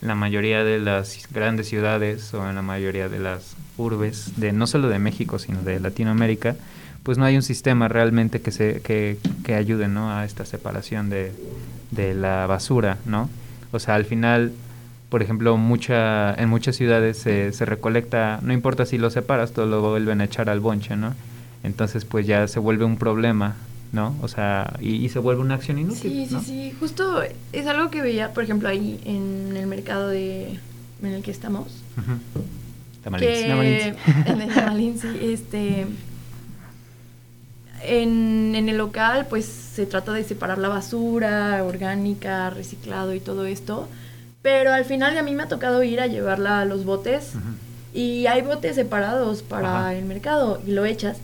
[0.00, 4.66] la mayoría de las grandes ciudades o en la mayoría de las urbes, de no
[4.66, 6.56] solo de México, sino de Latinoamérica,
[7.02, 10.10] pues no hay un sistema realmente que, se, que, que ayude, ¿no?
[10.10, 11.32] A esta separación de,
[11.90, 13.30] de la basura, ¿no?
[13.72, 14.52] O sea, al final
[15.08, 19.66] por ejemplo, mucha, en muchas ciudades se, se recolecta, no importa si lo separas, todo
[19.66, 21.14] lo vuelven a echar al bonche, ¿no?
[21.62, 23.54] Entonces, pues ya se vuelve un problema,
[23.96, 24.14] ¿no?
[24.22, 26.12] O sea, y, y se vuelve una acción inútil.
[26.12, 26.42] Sí, sí, ¿no?
[26.42, 26.72] sí.
[26.78, 30.60] Justo es algo que veía, por ejemplo, ahí en el mercado de
[31.02, 31.68] en el que estamos.
[33.18, 33.46] Que
[34.26, 35.86] en el Tamalins, sí, este
[37.82, 43.46] en, en el local pues se trata de separar la basura orgánica, reciclado y todo
[43.46, 43.88] esto,
[44.42, 47.32] pero al final a mí me ha tocado ir a llevarla a los botes
[47.94, 49.94] y hay botes separados para Ajá.
[49.94, 51.18] el mercado y lo echas.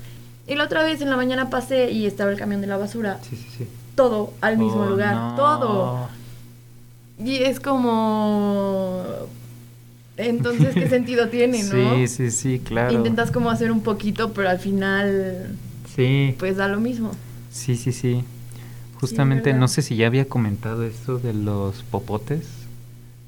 [0.46, 3.18] Y la otra vez en la mañana pasé y estaba el camión de la basura,
[3.28, 3.66] Sí, sí, sí.
[3.94, 5.34] todo al mismo Oh, lugar, no.
[5.36, 6.08] todo.
[7.24, 9.04] Y es como...
[10.16, 11.94] Entonces, ¿qué sentido tiene, no?
[11.96, 12.92] Sí, sí, sí, claro.
[12.92, 15.56] Intentas como hacer un poquito, pero al final
[15.94, 17.12] Sí, pues da lo mismo.
[17.50, 18.24] sí, sí, sí.
[19.00, 22.46] Justamente, no sé si ya había comentado esto de los popotes.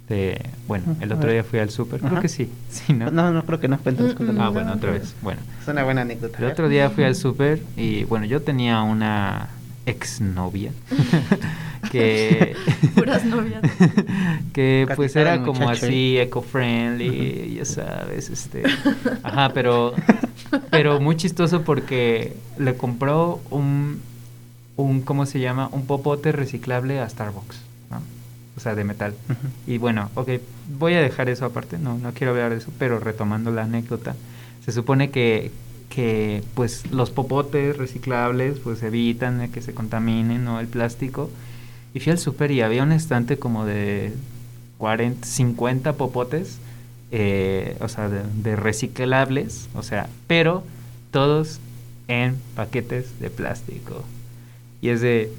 [0.09, 0.39] De,
[0.69, 2.51] bueno, el otro día fui al súper, creo que sí.
[2.71, 3.11] sí ¿no?
[3.11, 3.79] No, no creo que no.
[3.79, 4.43] Cuéntanos, Mm, cuéntanos.
[4.43, 4.53] Ah, no.
[4.53, 5.15] bueno, otra vez.
[5.23, 6.39] Bueno, Es una buena anécdota.
[6.39, 9.49] el otro día fui al súper y bueno, yo tenía una
[9.87, 10.73] exnovia
[11.91, 12.55] que
[12.95, 13.61] Puras novias.
[14.53, 18.63] que pues era como así eco-friendly, ya sabes, este,
[19.23, 19.95] ajá, pero
[20.71, 24.01] pero muy chistoso porque le compró un
[24.77, 25.69] un ¿cómo se llama?
[25.73, 27.61] un popote reciclable a Starbucks.
[28.57, 29.15] O sea, de metal.
[29.67, 30.31] Y bueno, ok,
[30.79, 34.15] voy a dejar eso aparte, no, no quiero hablar de eso, pero retomando la anécdota,
[34.65, 35.51] se supone que,
[35.89, 40.61] que pues los popotes reciclables pues evitan que se contaminen, ¿no?
[40.61, 41.31] El plástico.
[41.95, 44.13] Y fui al súper y había un estante como de
[44.79, 46.59] 40, 50 popotes,
[47.11, 50.65] eh, o sea, de, de reciclables, o sea, pero
[51.11, 51.61] todos
[52.09, 54.05] en paquetes de plástico.
[54.81, 55.33] Y es de,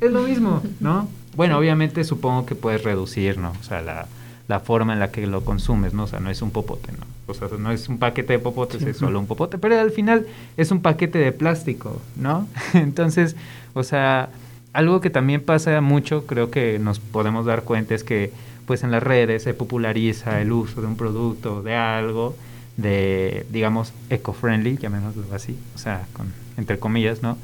[0.00, 1.08] es lo mismo, ¿no?
[1.36, 3.52] Bueno, obviamente supongo que puedes reducir, ¿no?
[3.60, 4.06] O sea, la,
[4.48, 6.04] la forma en la que lo consumes, ¿no?
[6.04, 7.04] O sea, no es un popote, ¿no?
[7.26, 8.90] O sea, no es un paquete de popotes, Sí.
[8.90, 12.46] es solo un popote, pero al final es un paquete de plástico, ¿no?
[12.74, 13.34] Entonces,
[13.72, 14.28] o sea,
[14.72, 18.30] algo que también pasa mucho, creo que nos podemos dar cuenta, es que
[18.66, 22.34] pues en las redes se populariza el uso de un producto, de algo,
[22.76, 27.36] de, digamos, eco-friendly, llamémoslo así, o sea, con, entre comillas, ¿no?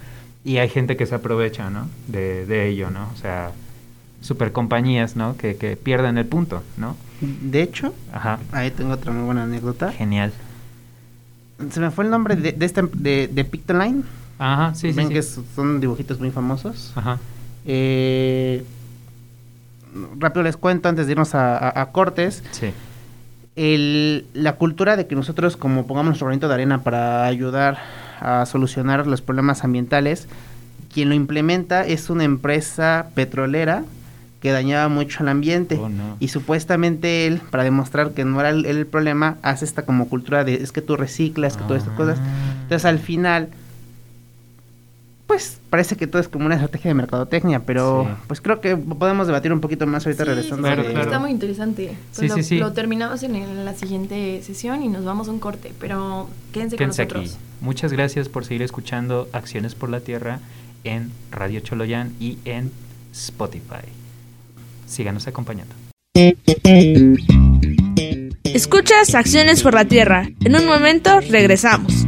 [0.44, 1.88] Y hay gente que se aprovecha, ¿no?
[2.09, 3.09] De, de ello, ¿no?
[3.14, 3.53] O sea,
[4.20, 5.37] super compañías, ¿no?
[5.37, 6.96] Que, que pierden el punto, ¿no?
[7.20, 8.38] De hecho, Ajá.
[8.52, 9.92] ahí tengo otra muy buena anécdota.
[9.92, 10.33] Genial.
[11.70, 14.02] Se me fue el nombre de, de este de, de Pictoline.
[14.38, 15.14] Ajá, sí, sí, Ven sí.
[15.14, 16.92] que son dibujitos muy famosos.
[16.94, 17.18] Ajá.
[17.66, 18.64] Eh,
[20.18, 22.42] rápido les cuento antes de irnos a, a- a cortes.
[22.52, 22.72] Sí.
[23.56, 27.78] El- la cultura de que nosotros como pongamos nuestro granito de arena para ayudar
[28.20, 30.28] a solucionar los problemas ambientales,
[30.92, 33.85] quien lo implementa es una empresa petrolera
[34.40, 35.76] que dañaba mucho al ambiente.
[35.76, 36.16] Oh, no.
[36.18, 40.44] Y supuestamente él, para demostrar que no era el, el problema, hace esta como cultura
[40.44, 42.18] de es que tú reciclas, que todas estas cosas.
[42.20, 42.55] Ah.
[42.62, 43.50] Entonces al final,
[45.26, 48.14] pues parece que todo es como una estrategia de mercadotecnia, pero Sí.
[48.26, 50.62] pues creo que podemos debatir un poquito más ahorita Sí, regresando.
[50.66, 51.05] Claro, de- claro.
[51.05, 51.88] Está muy interesante.
[51.90, 52.59] Sí, Pues lo, sí, sí.
[52.59, 56.76] lo terminamos en, el- la siguiente sesión y nos vamos a un corte, pero quédense,
[56.76, 57.26] Quédense con aquí.
[57.26, 57.46] nosotros.
[57.61, 60.40] Muchas gracias por seguir escuchando Acciones por la Tierra
[60.83, 62.72] en Radio Choloyan y en
[63.12, 63.85] Spotify.
[64.90, 65.72] Síganos acompañando.
[68.42, 70.29] Escuchas Acciones por la Tierra.
[70.44, 72.07] En un momento regresamos.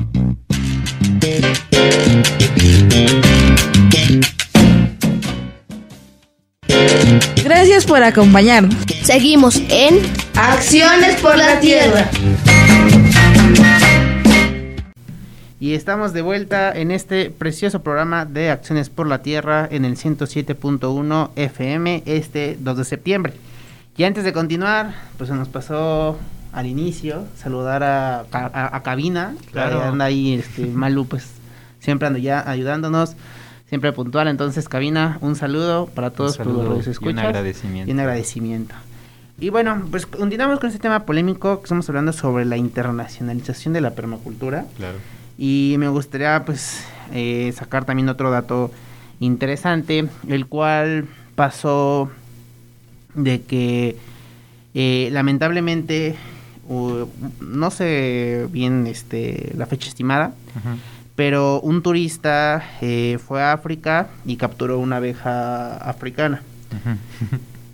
[7.44, 8.74] Gracias por acompañarnos.
[9.04, 10.00] Seguimos en
[10.34, 12.10] Acciones por la Tierra.
[15.62, 19.94] Y estamos de vuelta en este precioso programa de Acciones por la Tierra en el
[19.96, 23.34] 107.1 FM este 2 de septiembre.
[23.96, 26.18] Y antes de continuar, pues se nos pasó
[26.52, 29.78] al inicio saludar a, a, a Cabina, Claro.
[29.78, 31.28] que anda ahí, este, Malu, pues
[31.78, 33.14] siempre anda ya ayudándonos,
[33.68, 34.26] siempre puntual.
[34.26, 37.88] Entonces, Cabina, un saludo para todos saludo los y un escuchas agradecimiento.
[37.88, 38.74] Y un agradecimiento.
[39.38, 43.80] Y bueno, pues continuamos con este tema polémico que estamos hablando sobre la internacionalización de
[43.80, 44.64] la permacultura.
[44.76, 44.98] Claro.
[45.44, 48.70] Y me gustaría pues eh, sacar también otro dato
[49.18, 52.12] interesante, el cual pasó
[53.16, 53.96] de que
[54.72, 56.14] eh, lamentablemente
[57.40, 60.32] no sé bien este la fecha estimada,
[61.16, 66.40] pero un turista eh, fue a África y capturó una abeja africana.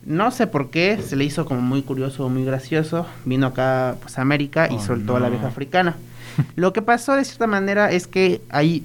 [0.07, 3.07] No sé por qué, se le hizo como muy curioso, muy gracioso.
[3.26, 5.96] Vino acá pues, a América y Oh, soltó a la abeja africana.
[6.57, 8.85] Lo que pasó de cierta manera es que hay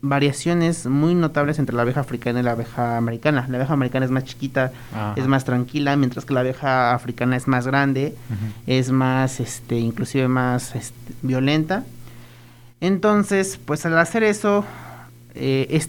[0.00, 3.46] variaciones muy notables entre la abeja africana y la abeja americana.
[3.48, 5.14] La abeja americana es más chiquita, Ajá.
[5.16, 8.14] es más tranquila, mientras que la abeja africana es más grande,
[8.66, 11.84] es más, este, inclusive más este, violenta.
[12.80, 14.64] Entonces, pues al hacer eso,
[15.34, 15.88] eh, es,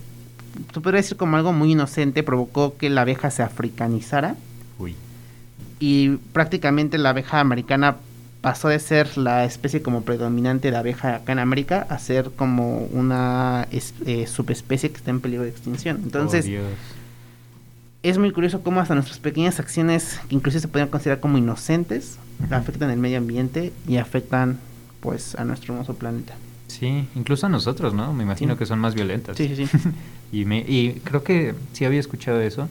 [0.74, 4.36] se podría decir como algo muy inocente, provocó que la abeja se africanizara
[4.80, 4.96] Uy.
[5.80, 7.98] y prácticamente la abeja americana
[8.42, 12.80] pasó de ser la especie como predominante de abeja acá en América a ser como
[12.94, 16.00] una es- eh, subespecie que está en peligro de extinción.
[16.04, 16.60] Entonces, Oh,
[18.02, 22.18] es muy curioso cómo hasta nuestras pequeñas acciones, que incluso se podrían considerar como inocentes,
[22.50, 24.58] afectan el medio ambiente y afectan
[25.02, 26.34] pues a nuestro hermoso planeta.
[26.68, 28.14] Sí, incluso a nosotros, ¿no?
[28.14, 28.60] Me imagino Sí.
[28.60, 29.36] que son más violentas.
[29.38, 29.78] Sí, sí, sí.
[30.32, 32.70] Y, me, y creo que sí había escuchado eso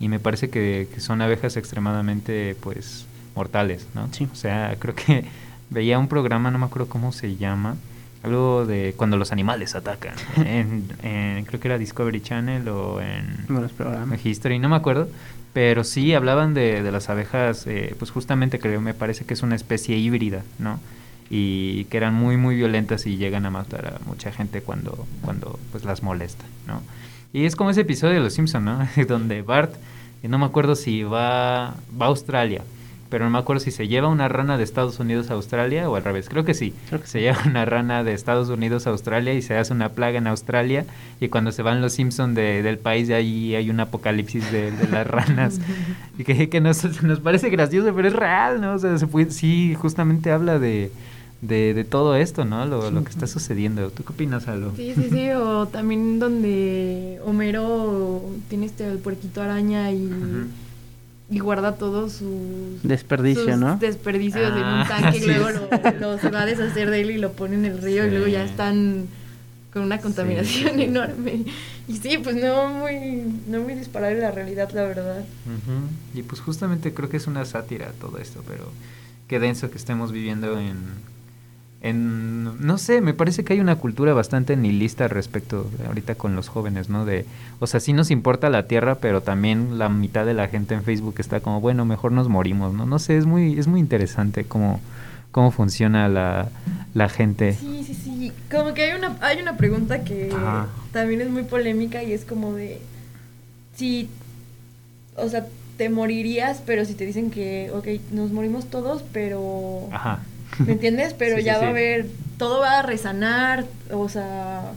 [0.00, 4.08] y me parece que, que son abejas extremadamente, pues, mortales, ¿no?
[4.12, 4.26] Sí.
[4.32, 5.24] O sea, creo que
[5.70, 7.76] veía un programa, no me acuerdo cómo se llama,
[8.22, 10.14] algo de cuando los animales atacan.
[10.36, 14.24] en, en- creo que era Discovery Channel o en Buenos programas.
[14.24, 15.08] History, no me acuerdo.
[15.52, 19.42] Pero sí hablaban de, de las abejas, eh, pues justamente creo, me parece que es
[19.42, 20.78] una especie híbrida, ¿no?
[21.30, 25.58] Y que eran muy, muy violentas y llegan a matar a mucha gente cuando, cuando
[25.72, 26.82] pues las molesta, ¿no?
[27.32, 28.86] Y es como ese episodio de Los Simpson, ¿no?
[29.08, 29.72] Donde Bart,
[30.22, 32.62] eh, no me acuerdo si va, va a Australia,
[33.08, 35.96] pero no me acuerdo si se lleva una rana de Estados Unidos a Australia o
[35.96, 36.74] al revés, creo que sí.
[36.88, 39.90] Creo que se lleva una rana de Estados Unidos a Australia y se hace una
[39.90, 40.84] plaga en Australia
[41.20, 44.70] y cuando se van los Simpson de, del país de allí hay un apocalipsis de,
[44.72, 45.60] de las ranas
[46.18, 48.74] y que, que nos, nos parece gracioso pero es real, ¿no?
[48.74, 50.90] O sea, se puede- sí, justamente habla de,
[51.42, 52.66] de, de todo esto, ¿no?
[52.66, 53.90] Lo, lo que está sucediendo.
[53.90, 54.72] ¿Tú qué opinas, Aldo?
[54.76, 60.46] Sí, sí, sí, o también donde Homero tiene este el puerquito araña y, Ujú.
[61.28, 63.76] Y guarda todos sus Desperdicio, sus ¿no?
[63.78, 67.10] desperdicios en Ah, un tanque y luego lo, lo- se va a deshacer de él
[67.10, 69.06] y lo pone en el río y luego ya están
[69.72, 71.44] con una contaminación sí, enorme.
[71.88, 75.24] Y sí, pues no muy, no muy disparable la realidad, la verdad.
[76.14, 78.70] Y pues justamente creo que es una sátira todo esto, pero
[79.28, 80.76] qué denso que estemos viviendo en,
[81.88, 86.36] en no sé, me parece que hay una cultura bastante nihilista al respecto ahorita con
[86.36, 87.04] los jóvenes, ¿no?
[87.04, 87.26] De,
[87.60, 90.82] o sea, sí nos importa la tierra, pero también la mitad de la gente en
[90.82, 92.86] Facebook está como, bueno, mejor nos morimos, ¿no?
[92.86, 94.80] No sé, es muy es muy interesante cómo
[95.30, 96.48] cómo funciona la,
[96.94, 97.52] la gente.
[97.52, 98.32] Sí, sí, sí.
[98.50, 100.34] Como que hay una, hay una pregunta que
[100.92, 102.80] también es muy polémica y es como de
[103.74, 104.08] si,
[105.14, 105.46] o sea,
[105.76, 109.88] te morirías, pero si te dicen que, ok, nos morimos todos, pero...
[109.92, 110.20] Ajá.
[110.64, 111.14] ¿Me entiendes?
[111.14, 111.66] Pero Sí, sí, ya va sí.
[111.66, 112.06] a haber,
[112.38, 114.72] todo va a resanar, o sea,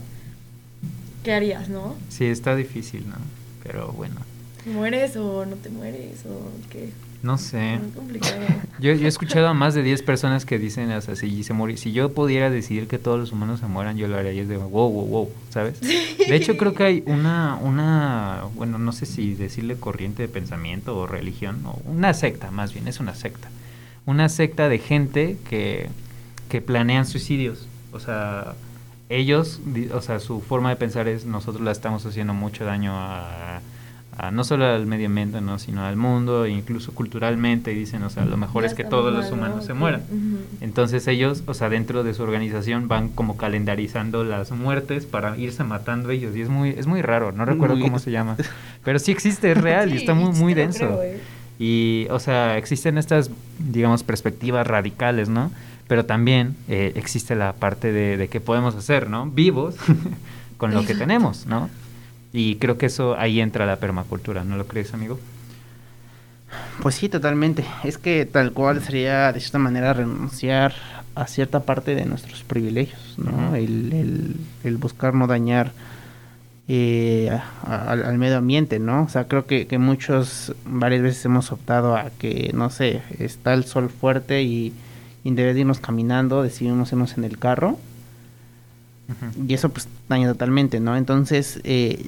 [1.24, 1.96] ¿qué harías, no?
[2.08, 3.16] Sí, está difícil, ¿no?
[3.62, 4.16] Pero bueno,
[4.66, 6.90] ¿Mueres o no te mueres o qué?
[7.22, 7.78] no sé.
[7.78, 8.36] Muy complicado.
[8.80, 11.76] Yo, yo he escuchado a más de 10 personas que dicen, o sea, si, se
[11.76, 14.32] si yo pudiera decidir que todos los humanos se mueran, yo lo haría.
[14.32, 15.78] Y es de, wow, wow, wow, ¿sabes?
[15.82, 20.96] De hecho, creo que hay una, una, bueno, no sé si decirle corriente de pensamiento
[20.96, 23.50] o religión, o una secta, más bien, es una secta.
[24.10, 25.88] Una secta de gente que,
[26.48, 27.68] que planean suicidios.
[27.92, 28.54] O sea,
[29.08, 29.60] ellos,
[29.94, 33.60] o sea, su forma de pensar es, nosotros la estamos haciendo mucho daño a,
[34.18, 35.60] a no solo al medio ambiente, ¿no?
[35.60, 38.82] sino al mundo, e incluso culturalmente, y dicen, o sea, lo mejor Ya es que
[38.84, 40.02] todos los humanos se mueran.
[40.60, 45.62] Entonces ellos, o sea, dentro de su organización van como calendarizando las muertes para irse
[45.62, 48.36] matando ellos y es muy es muy raro, no recuerdo Muy- cómo se llama,
[48.84, 50.78] pero sí existe, es real y está muy muy denso.
[50.78, 51.20] creo, eh.
[51.60, 55.52] Y, o sea, existen estas, digamos, perspectivas radicales, ¿no?
[55.86, 59.26] Pero también eh, existe la parte de, de qué podemos hacer, ¿no?
[59.26, 59.76] Vivos
[60.56, 61.68] con lo que tenemos, ¿no?
[62.32, 65.18] Y creo que eso ahí entra la permacultura, ¿no lo crees, amigo?
[66.82, 67.64] Pues sí, totalmente.
[67.84, 70.72] Es que tal cual sería de cierta manera renunciar
[71.14, 73.54] a cierta parte de nuestros privilegios, ¿no?
[73.54, 75.72] El- el buscar no dañar
[76.72, 79.02] eh, al, al medio ambiente, ¿no?
[79.02, 83.54] O sea, creo que, que muchos varias veces hemos optado a que, no sé, está
[83.54, 84.72] el sol fuerte y,
[85.24, 87.76] y en vez de irnos caminando, decidimos irnos en el carro
[89.48, 90.96] y eso pues daña totalmente, ¿no?
[90.96, 92.06] Entonces eh,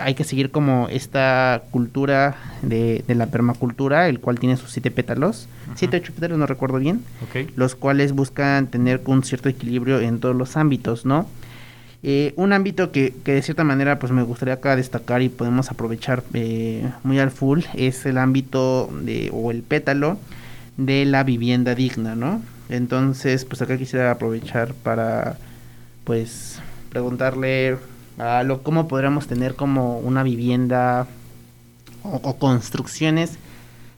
[0.00, 4.92] hay que seguir como esta cultura de, de la permacultura, el cual tiene sus siete
[4.92, 7.50] pétalos, siete ocho pétalos, no recuerdo bien, Ok.
[7.56, 11.26] los cuales buscan tener un cierto equilibrio en todos los ámbitos, ¿no?
[12.06, 15.70] Eh, un ámbito que, que de cierta manera pues me gustaría acá destacar y podemos
[15.70, 20.18] aprovechar eh, muy al full es el ámbito de, o el pétalo
[20.76, 22.42] de la vivienda digna, ¿no?
[22.68, 25.38] Entonces pues acá quisiera aprovechar para
[26.04, 27.78] pues preguntarle
[28.18, 31.06] a lo cómo podríamos tener como una vivienda
[32.02, 33.38] o, o construcciones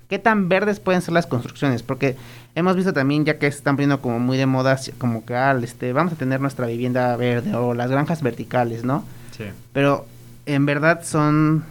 [0.08, 2.14] qué tan verdes pueden ser las construcciones porque
[2.56, 5.56] hemos visto también ya que se están poniendo como muy de moda como que ah,
[5.62, 9.04] este vamos a tener nuestra vivienda verde o las granjas verticales no
[9.36, 9.44] Sí.
[9.74, 10.06] pero
[10.46, 11.62] en verdad son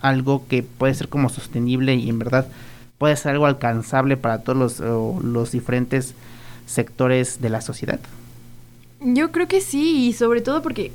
[0.00, 2.48] algo que puede ser como sostenible y en verdad
[2.96, 6.14] puede ser algo alcanzable para todos los, o los diferentes
[6.66, 8.00] sectores de la sociedad
[9.00, 10.90] Yo creo que sí, y sobre todo porque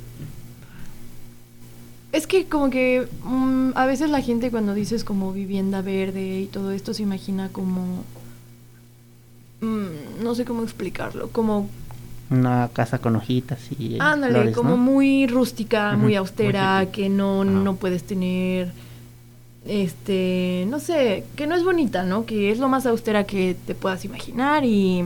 [2.12, 6.46] es que como que mm, a veces la gente cuando dices como vivienda verde y
[6.46, 8.04] todo esto se imagina como
[9.60, 11.68] mm, no sé cómo explicarlo, como
[12.28, 14.76] una casa con hojitas y ándale, flores, como ¿no?
[14.76, 18.72] muy rústica, muy muy austera, que no no puedes tener
[19.64, 22.24] este, no sé, que no es bonita, ¿no?
[22.24, 25.04] Que es lo más austera que te puedas imaginar y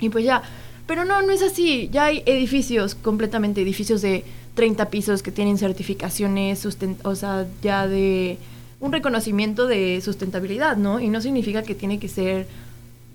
[0.00, 0.42] y pues ya,
[0.86, 1.88] pero no, no es así.
[1.92, 4.24] Ya hay edificios, completamente edificios de
[4.54, 6.66] 30 pisos que tienen certificaciones,
[7.04, 8.38] o sea, ya de
[8.80, 11.00] un reconocimiento de sustentabilidad, ¿no?
[11.00, 12.46] Y no significa que tiene que ser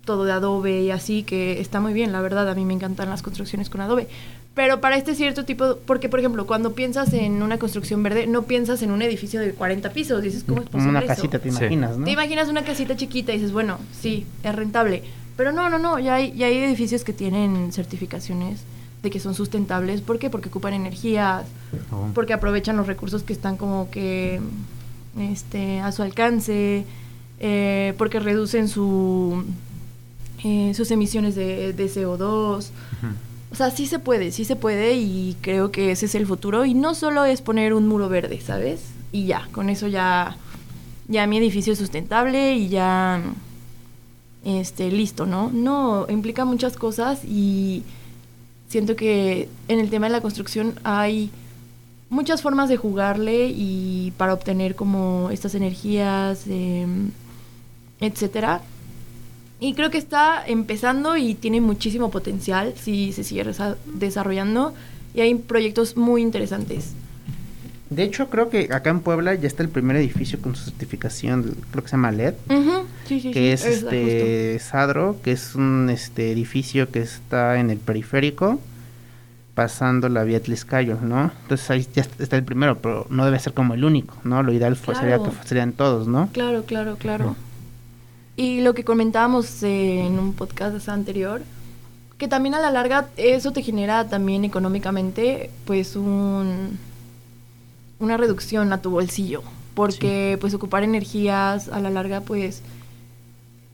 [0.05, 3.09] todo de adobe y así, que está muy bien, la verdad, a mí me encantan
[3.09, 4.07] las construcciones con adobe.
[4.53, 8.43] Pero para este cierto tipo, porque por ejemplo, cuando piensas en una construcción verde, no
[8.43, 11.07] piensas en un edificio de 40 pisos, dices, ¿cómo es Como posible una eso?
[11.07, 11.57] casita, te Sí.
[11.57, 12.05] imaginas, ¿no?
[12.05, 15.03] Te imaginas una casita chiquita y dices, bueno, sí, es rentable.
[15.37, 18.59] Pero no, no, no, ya hay, ya hay edificios que tienen certificaciones
[19.01, 20.01] de que son sustentables.
[20.01, 20.29] ¿Por qué?
[20.29, 21.45] Porque ocupan energías,
[21.91, 22.09] Oh.
[22.13, 24.39] porque aprovechan los recursos que están como que
[25.19, 26.85] este, a su alcance,
[27.39, 29.43] eh, porque reducen su,
[30.43, 32.57] eh, sus emisiones de, de CO2.
[32.57, 33.13] Ujú.
[33.51, 36.65] O sea, sí se puede, sí se puede y creo que ese es el futuro.
[36.65, 38.81] Y no solo es poner un muro verde, ¿sabes?
[39.11, 40.37] Y ya, con eso ya,
[41.07, 43.21] ya mi edificio es sustentable y ya,
[44.43, 45.51] este, listo, ¿no?
[45.53, 47.83] No, implica muchas cosas y
[48.67, 51.29] siento que en el tema de la construcción hay
[52.09, 57.11] muchas formas de jugarle y para obtener como estas energías, em,
[57.99, 58.61] etcétera.
[59.63, 63.45] Y creo que está empezando y tiene muchísimo potencial si se sigue
[63.93, 64.73] desarrollando.
[65.15, 66.91] Y hay proyectos muy interesantes.
[67.89, 71.55] De hecho, creo que acá en Puebla ya está el primer edificio con su certificación,
[71.71, 72.33] creo que se llama LED,
[73.07, 73.31] sí, sí.
[73.31, 78.59] que es este Sadro, que es un este edificio que está en el periférico,
[79.53, 81.31] pasando la vía Tliscayo, ¿no?
[81.43, 84.43] Entonces ahí ya está el primero, pero no debe ser como el único, ¿no?
[84.43, 85.31] Lo ideal fue, sería Claro.
[85.39, 86.29] que serían todos, ¿no?
[86.33, 87.37] Claro, claro, claro.
[88.35, 91.41] Y lo que comentábamos eh, en un podcast anterior,
[92.17, 96.77] que también a la larga eso te genera también económicamente pues un
[97.99, 99.43] una reducción a tu bolsillo,
[99.75, 102.61] porque pues ocupar energías a la larga pues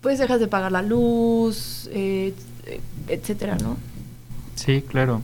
[0.02, 2.34] pues dejas de pagar la luz, eh,
[3.08, 3.76] etcétera, ¿no?
[4.56, 5.22] Sí, claro.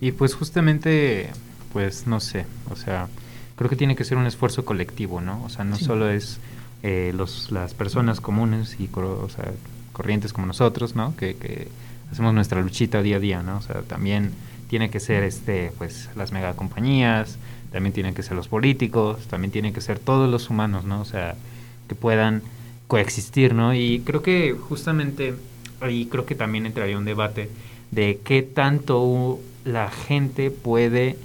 [0.00, 1.30] Y pues justamente,
[1.72, 3.08] pues no sé, o sea,
[3.56, 5.42] creo que tiene que ser un esfuerzo colectivo, ¿no?
[5.44, 5.84] O sea, no Sí.
[5.84, 6.38] solo es
[6.82, 8.88] eh, los, las personas comunes y
[9.92, 11.16] corrientes como nosotros, ¿no?
[11.16, 11.68] Que, que
[12.10, 13.58] hacemos nuestra luchita día a día, ¿no?
[13.58, 14.32] O sea, también
[14.68, 17.38] tiene que ser este, pues, las megacompañías,
[17.72, 21.00] también tienen que ser los políticos, también tienen que ser todos los humanos, ¿no?
[21.00, 21.34] O sea,
[21.88, 22.42] que puedan
[22.86, 23.74] coexistir, ¿no?
[23.74, 25.34] Y creo que justamente
[25.80, 27.50] ahí creo que también entraría un debate
[27.90, 31.16] de qué tanto la gente puede,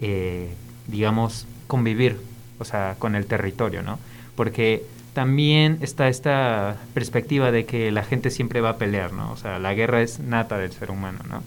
[0.00, 0.50] eh,
[0.86, 2.18] digamos, convivir,
[2.58, 3.98] o sea, con el territorio, ¿no?
[4.36, 4.84] Porque
[5.14, 9.32] también está esta perspectiva de que la gente siempre va a pelear, ¿no?
[9.32, 11.42] O sea, la guerra es nata del ser humano, ¿no?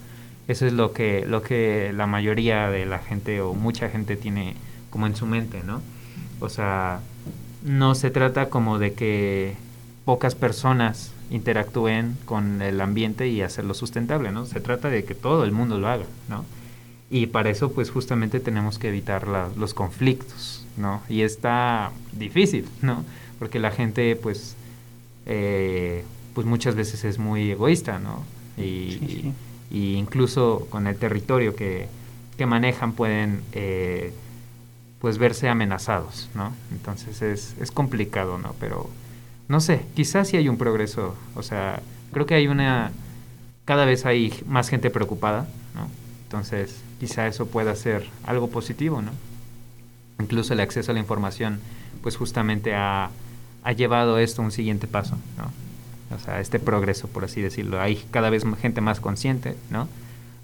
[0.48, 4.56] Eso es lo que, lo que la mayoría de la gente o mucha gente tiene
[4.90, 5.82] como en su mente, ¿no?
[6.40, 7.02] O sea,
[7.64, 9.56] no se trata como de que
[10.06, 14.46] pocas personas interactúen con el ambiente y hacerlo sustentable, ¿no?
[14.46, 16.46] Se trata de que todo el mundo lo haga, ¿no?
[17.10, 21.02] Y para eso, pues justamente tenemos que evitar los conflictos, ¿no?
[21.10, 23.04] Y está difícil, ¿no?
[23.40, 24.56] Porque la gente, pues,
[25.26, 28.24] eh, pues muchas veces es muy egoísta, ¿no?
[28.58, 29.34] Y, Sí, sí.
[29.72, 31.88] y incluso con el territorio que,
[32.38, 34.14] que manejan pueden, eh,
[35.00, 36.54] pues, verse amenazados, ¿no?
[36.72, 38.56] Entonces es, es complicado, ¿no?
[38.60, 38.90] Pero,
[39.48, 41.82] no sé, quizás sí hay un progreso, o sea,
[42.12, 42.92] creo que hay una,
[43.66, 45.88] cada vez hay más gente preocupada, ¿no?
[46.24, 49.12] Entonces, quizá eso pueda ser algo positivo, ¿no?
[50.20, 51.60] Incluso el acceso a la información,
[52.02, 53.10] pues justamente ha,
[53.68, 55.52] ha llevado esto a un siguiente paso, ¿no?
[56.16, 57.82] O sea, este progreso, por así decirlo.
[57.82, 59.88] Hay cada vez gente más consciente, ¿no?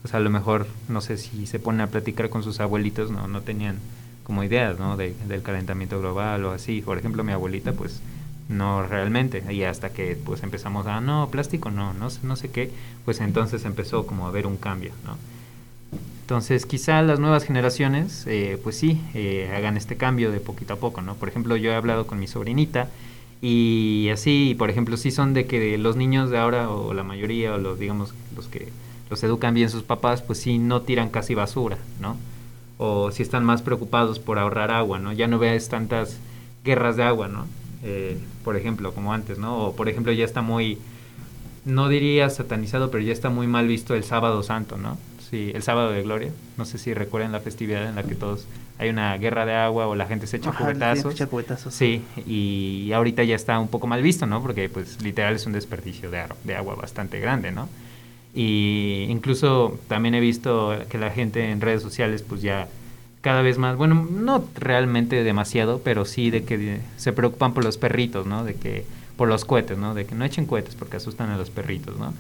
[0.04, 3.12] O sea, a lo mejor, no sé si se ponen a platicar con sus abuelitos,
[3.12, 3.78] no, no tenían
[4.24, 4.98] como ideas, ¿no?
[4.98, 6.82] De- del calentamiento global o así.
[6.82, 8.02] Por ejemplo, mi abuelita, pues,
[8.50, 9.44] no realmente.
[9.54, 12.72] Y hasta que, pues, empezamos a, no, plástico, no, no no sé qué,
[13.06, 15.18] pues entonces empezó como a haber un cambio, ¿no?
[16.22, 20.78] Entonces, quizá las nuevas generaciones, eh, pues sí, eh, hagan este cambio de poquito a
[20.78, 21.16] poco, ¿no?
[21.16, 22.90] Por ejemplo, yo he hablado con mi sobrinita
[23.46, 27.54] y así, por ejemplo, sí son de que los niños de ahora, o la mayoría,
[27.54, 28.70] o los, digamos, los que
[29.10, 32.16] los educan bien sus papás, pues sí, no tiran casi basura, ¿no?
[32.78, 35.12] O si están más preocupados por ahorrar agua, ¿no?
[35.12, 36.20] Ya no ves tantas
[36.64, 37.46] guerras de agua, ¿no?
[37.84, 39.58] Eh, por ejemplo, como antes, ¿no?
[39.58, 40.78] O, por ejemplo, ya está muy,
[41.66, 44.98] no diría satanizado, pero ya está muy mal visto el sábado santo, ¿no?
[45.30, 46.32] Sí, el sábado de gloria.
[46.58, 48.48] No sé si recuerdan la festividad en la que todos
[48.80, 51.14] hay una guerra de agua o la gente se echa Ajá, cubetazos.
[51.14, 51.74] se echa cubetazos.
[51.74, 54.42] Sí, y ahorita ya está un poco mal visto, ¿no?
[54.42, 57.70] Porque pues literal es un desperdicio de, de agua bastante grande, ¿no?
[58.34, 62.68] Y incluso también he visto que la gente en redes sociales pues ya
[63.22, 67.78] cada vez más, bueno, no realmente demasiado, pero sí de que se preocupan por los
[67.78, 68.44] perritos, ¿no?
[68.44, 69.94] De que por los cohetes, ¿no?
[69.94, 72.14] De que no echen cohetes porque asustan a los perritos, ¿no?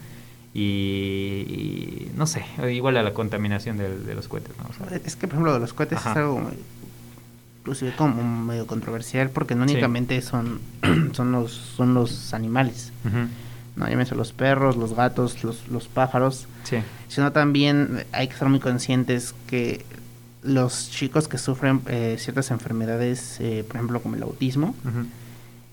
[0.54, 4.66] Y, y no sé, igual a la contaminación de, los cohetes, ¿no?
[4.70, 6.12] O sea, Es que, por ejemplo, de los cohetes Ajá.
[6.12, 6.52] es algo
[7.62, 9.72] inclusive como medio controversial porque no Sí.
[9.74, 10.60] únicamente son,
[11.14, 13.18] son, los, son los animales, ujú,
[13.78, 13.88] ¿no?
[13.90, 16.48] Llámese los perros, los gatos, los, los pájaros.
[16.66, 16.78] Sí.
[17.08, 19.84] Sino también hay que estar muy conscientes que
[20.44, 24.76] los chicos que sufren eh, ciertas enfermedades, eh, por ejemplo como el autismo,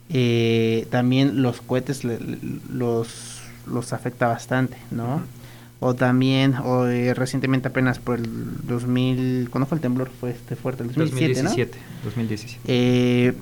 [0.08, 2.18] eh, también los cohetes le-
[2.72, 5.22] los, los afecta bastante, ¿no?
[5.82, 8.28] O también, o eh, recientemente apenas por el
[8.66, 10.10] 2000, ¿cuándo fue el temblor?
[10.20, 11.48] Fue este fuerte, el 2017, ¿no?
[11.48, 11.78] 2017.
[12.04, 12.60] 2017.
[12.66, 13.32] Eh,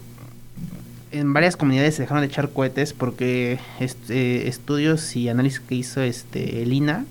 [1.11, 5.75] en varias comunidades se dejaron de echar cohetes porque est- eh, estudios y análisis que
[5.75, 7.05] hizo este el INA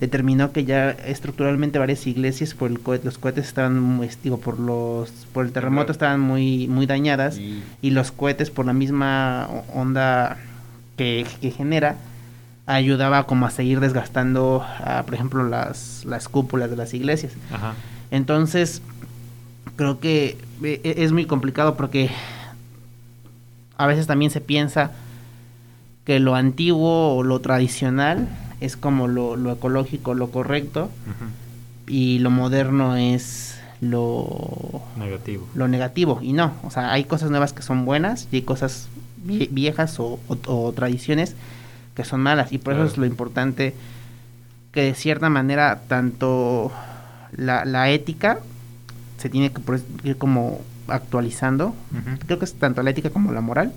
[0.00, 5.10] determinó que ya estructuralmente varias iglesias por el cohete, los cohetes estaban digo, por los
[5.32, 10.36] por el terremoto estaban muy muy dañadas Y- y los cohetes por la misma onda
[10.96, 11.96] que, que genera
[12.66, 17.74] ayudaba como a seguir desgastando ah, por ejemplo las las cúpulas de las iglesias Ajá.
[18.10, 18.80] entonces,
[19.76, 22.10] creo que e- e- es muy complicado porque
[23.76, 24.92] a veces también se piensa
[26.04, 28.28] que lo antiguo o lo tradicional
[28.60, 30.90] es como lo, lo ecológico, lo correcto,
[31.86, 35.46] y lo moderno es lo, Negativo.
[35.54, 36.20] lo negativo.
[36.22, 38.88] Y no, o sea, hay cosas nuevas que son buenas y hay cosas
[39.26, 41.34] vie- viejas o, o- o tradiciones
[41.94, 42.52] que son malas.
[42.52, 42.84] Y por Claro.
[42.86, 43.74] eso es lo importante
[44.72, 46.72] que de cierta manera tanto
[47.36, 48.38] la, la ética
[49.18, 49.60] se tiene que
[50.02, 51.74] ir como actualizando.
[52.26, 53.72] Creo que es tanto la ética como la moral.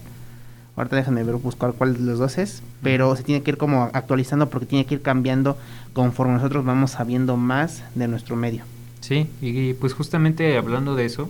[0.75, 2.61] Ahorita déjenme ver, buscar cuál de los dos es.
[2.83, 5.57] Pero se tiene que ir como actualizando porque tiene que ir cambiando
[5.93, 8.63] conforme nosotros vamos sabiendo más de nuestro medio.
[8.99, 11.29] Sí, y, y, pues justamente hablando de eso,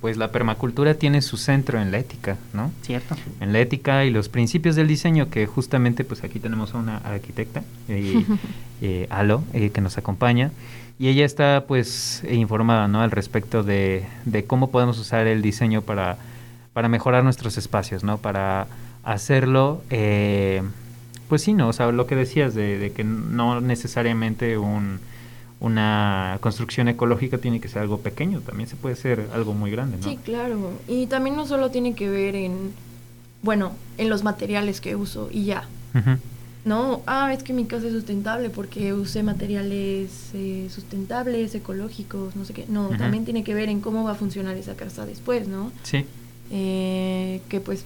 [0.00, 2.70] pues la permacultura tiene su centro en la ética, ¿no?
[2.82, 3.16] ¿Cierto?
[3.40, 6.98] En la ética y los principios del diseño, que justamente pues aquí tenemos a una
[6.98, 8.24] arquitecta, eh,
[8.80, 10.52] eh, Alo, eh, que nos acompaña,
[10.98, 13.00] y ella está pues informada, ¿no?
[13.02, 16.18] Al respecto de, de cómo podemos usar el diseño para,
[16.72, 18.18] para mejorar nuestros espacios, ¿no?
[18.18, 18.66] Para
[19.04, 20.62] hacerlo, eh,
[21.28, 21.68] pues sí, ¿no?
[21.68, 25.00] O sea, lo que decías de, de que no necesariamente un,
[25.60, 29.96] una construcción ecológica tiene que ser algo pequeño, también se puede ser algo muy grande,
[29.96, 30.04] ¿no?
[30.04, 30.72] Sí, claro.
[30.86, 32.72] Y también no solo tiene que ver en,
[33.42, 35.64] bueno, en los materiales que uso y ya.
[36.64, 42.44] No, ah, es que mi casa es sustentable porque usé materiales eh, sustentables, ecológicos, no
[42.44, 42.66] sé qué.
[42.68, 45.72] No, también tiene que ver en cómo va a funcionar esa casa después, ¿no?
[45.82, 46.04] Sí,
[46.50, 47.84] Eh, que pues,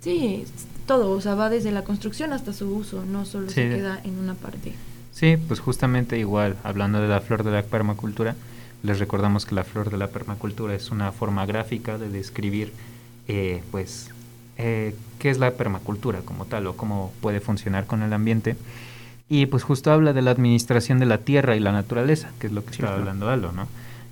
[0.00, 0.44] sí,
[0.86, 3.54] todo, o sea, va desde la construcción hasta su uso, no solo Sí.
[3.54, 4.72] se queda en una parte.
[5.12, 8.34] Sí, pues justamente igual, hablando de la flor de la permacultura,
[8.82, 12.72] les recordamos que la flor de la permacultura es una forma gráfica de describir,
[13.28, 14.10] eh, pues,
[14.56, 18.56] eh, qué es la permacultura como tal o cómo puede funcionar con el ambiente.
[19.28, 22.52] Y pues justo habla de la administración de la tierra y la naturaleza, que es
[22.52, 23.68] lo que estaba hablando Alo, ¿no?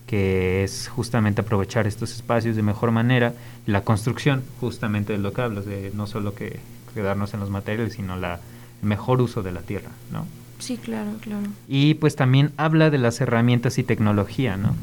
[0.07, 3.34] Que es justamente aprovechar estos espacios de mejor manera
[3.66, 6.61] la construcción, justamente de lo que hablas, de no solo que
[6.94, 8.40] quedarnos en los materiales, sino la
[8.82, 10.26] el mejor uso de la tierra, ¿no?
[10.61, 11.46] Sí, claro, claro.
[11.66, 14.76] Y pues también habla de las herramientas y tecnología, ¿no?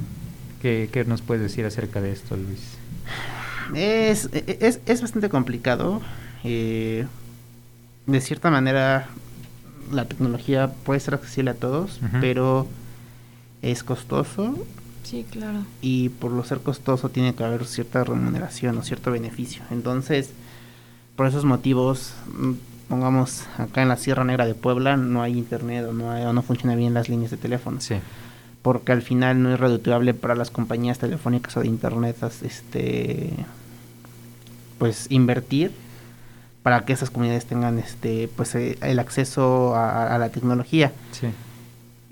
[0.61, 2.59] ¿Qué, qué nos puedes decir acerca de esto, Luis?
[3.75, 6.01] Es, e, es, es bastante complicado.
[6.43, 7.05] eh,
[8.05, 9.07] de cierta manera,
[9.91, 12.67] la tecnología puede ser accesible a todos, pero
[13.61, 14.57] es costoso
[15.03, 15.59] Sí, claro.
[15.81, 19.63] y por lo ser costoso tiene que haber cierta remuneración o cierto beneficio.
[19.71, 20.31] Entonces,
[21.17, 22.13] por esos motivos,
[22.89, 26.33] pongamos acá en la Sierra Negra de Puebla no hay internet o no, hay- o
[26.33, 27.81] no funcionan bien las líneas de teléfono.
[27.81, 27.95] Sí.
[28.61, 33.31] porque al final no es redituable para las compañías telefónicas o de internet este
[34.77, 35.71] pues invertir
[36.63, 41.27] para que esas comunidades tengan este pues eh, el acceso a, a la tecnología Sí.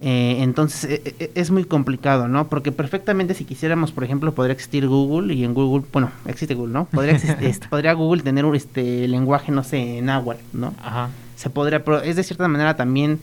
[0.02, 4.52] Eh, entonces e- e- es muy complicado no porque perfectamente si quisiéramos por ejemplo podría
[4.54, 8.44] existir Google y en Google bueno existe Google no podría exist- este, podría Google tener
[8.44, 11.10] un este lenguaje no sé en náhuatl no Ajá.
[11.38, 13.20] se podría, pero es de cierta manera también,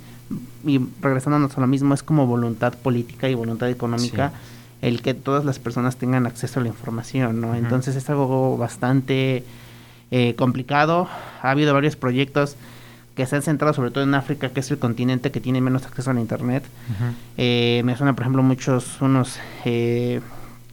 [0.65, 4.87] y regresándonos a lo mismo, es como voluntad política y voluntad económica Sí.
[4.89, 7.55] el que todas las personas tengan acceso a la información, ¿no?
[7.55, 9.45] Entonces es algo bastante
[10.11, 11.07] eh, complicado.
[11.43, 12.57] Ha habido varios proyectos
[13.15, 15.85] que se han centrado sobre todo en África, que es el continente que tiene menos
[15.85, 16.65] acceso a la Internet.
[17.37, 20.21] Eh, me suena, por ejemplo, muchos, unos eh,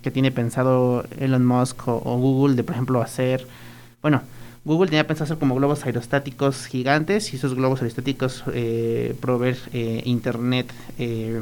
[0.01, 3.45] que tiene pensado Elon Musk o, o Google de, por ejemplo, hacer,
[4.01, 4.21] bueno,
[4.65, 10.01] Google tenía pensado hacer como globos aerostáticos gigantes y esos globos aerostáticos eh, proveer eh,
[10.05, 11.41] Internet eh,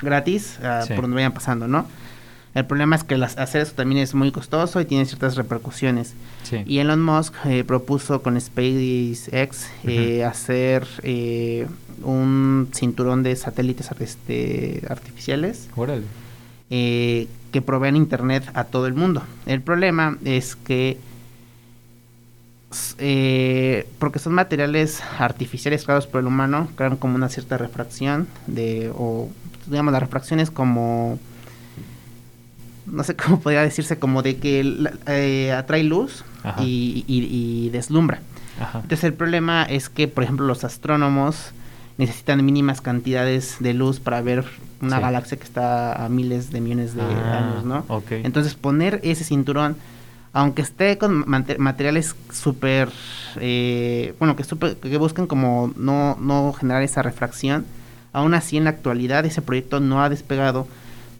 [0.00, 0.94] gratis ah, Sí.
[0.94, 1.86] por donde vayan pasando, ¿no?
[2.54, 6.14] El problema es que las- hacer eso también es muy costoso y tiene ciertas repercusiones.
[6.42, 6.62] Sí.
[6.66, 11.66] Y Elon Musk eh, propuso con SpaceX eh, hacer eh,
[12.02, 16.02] un cinturón de satélites este, artificiales Órale.
[16.68, 19.22] que provean internet a todo el mundo.
[19.46, 20.98] El problema es que
[22.98, 28.90] eh, porque son materiales artificiales creados por el humano, crean como una cierta refracción de,
[28.94, 29.28] o
[29.66, 31.18] digamos la refracción es como,
[32.92, 36.24] no sé cómo podría decirse, como de que eh, atrae luz
[36.60, 38.20] y, y, deslumbra.
[38.74, 41.52] Entonces el problema es que, por ejemplo, los astrónomos
[41.98, 44.44] necesitan mínimas cantidades de luz para ver
[44.80, 48.02] una galaxia que está a miles de millones de ah, años, ¿no?
[48.10, 49.76] Entonces poner ese cinturón,
[50.32, 52.90] aunque esté con materiales súper,
[53.36, 57.64] eh, bueno, que, super, que busquen como no, no generar esa refracción,
[58.12, 60.66] aún así en la actualidad ese proyecto no ha despegado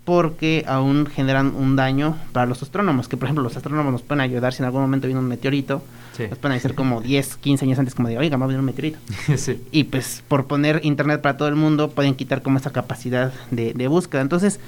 [0.04, 4.20] porque aún generan un daño para los astrónomos, que por ejemplo los astrónomos nos pueden
[4.20, 5.82] ayudar si en algún momento viene un meteorito,
[6.28, 8.66] nos pueden decir como 10, 15 años antes como de, oiga, va a venir un
[8.66, 8.98] meteorito.
[9.70, 13.74] Y pues por poner internet para todo el mundo pueden quitar como esa capacidad de,
[13.74, 14.22] de búsqueda.
[14.22, 14.58] Entonces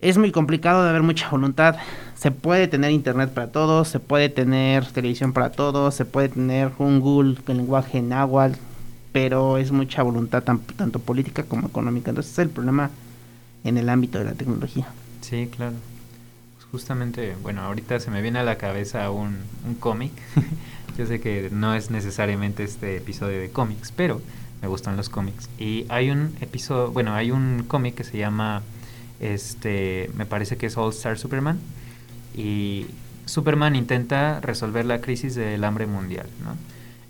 [0.00, 1.76] es muy complicado de haber mucha voluntad.
[2.16, 6.72] Se puede tener internet para todos, se puede tener televisión para todos, se puede tener
[6.78, 8.58] un Google con lenguaje náhuatl,
[9.12, 12.10] pero es mucha voluntad tanto política como económica.
[12.10, 12.90] Entonces es el problema
[13.68, 14.88] en el ámbito de la tecnología.
[15.20, 15.76] Sí, claro.
[16.56, 20.12] Pues justamente, bueno, ahorita se me viene a la cabeza un, un cómic.
[20.98, 24.20] Yo sé que no es necesariamente este episodio de cómics, pero
[24.60, 25.48] me gustan los cómics.
[25.58, 28.62] Y hay un episodio, bueno, hay un cómic que se llama,
[29.20, 31.58] este, me parece que es All Star Superman.
[32.34, 32.86] Y
[33.26, 36.56] Superman intenta resolver la crisis del hambre mundial, ¿no?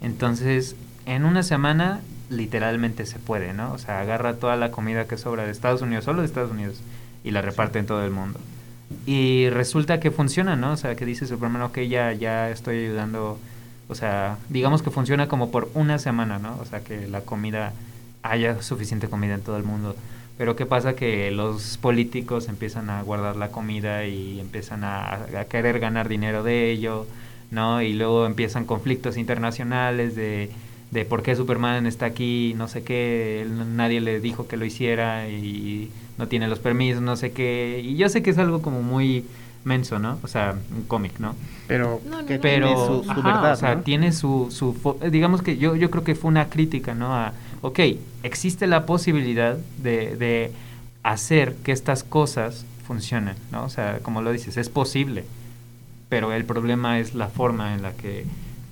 [0.06, 2.00] Entonces, en una semana
[2.31, 3.72] literalmente se puede, ¿no?
[3.72, 6.81] O sea, agarra toda la comida que sobra de Estados Unidos, solo de Estados Unidos,
[7.24, 8.39] y la reparte en todo el mundo.
[9.07, 10.72] Y resulta que funciona, ¿no?
[10.72, 13.39] O sea, que dice Superman, ok, ya, ya estoy ayudando,
[13.89, 16.59] o sea, digamos que funciona como por una semana, ¿no?
[16.61, 17.72] O sea, que la comida,
[18.22, 19.97] haya suficiente comida en todo el mundo.
[20.37, 20.95] Pero ¿qué pasa?
[20.95, 26.43] Que los políticos empiezan a guardar la comida y empiezan a, a querer ganar dinero
[26.43, 27.07] de ello,
[27.51, 27.83] ¿no?
[27.83, 30.51] Y luego empiezan conflictos internacionales de
[30.91, 35.28] de por qué Superman está aquí, no sé qué, nadie le dijo que lo hiciera
[35.28, 37.80] y no tiene los permisos, no sé qué.
[37.84, 39.24] Y yo sé que es algo como muy
[39.64, 40.18] menso, ¿no?
[40.22, 41.34] O sea, un cómic, ¿no?
[41.66, 44.74] Pero, que pero su, verdad, o sea, tiene su, su,
[45.11, 47.14] digamos que yo, yo creo que fue una crítica, ¿no?
[47.14, 47.80] A, ok,
[48.22, 50.53] existe la posibilidad de, de
[51.03, 53.64] hacer que estas cosas funcionen, ¿no?
[53.64, 55.24] O sea, como lo dices, es posible,
[56.09, 58.24] pero el problema es la forma en la que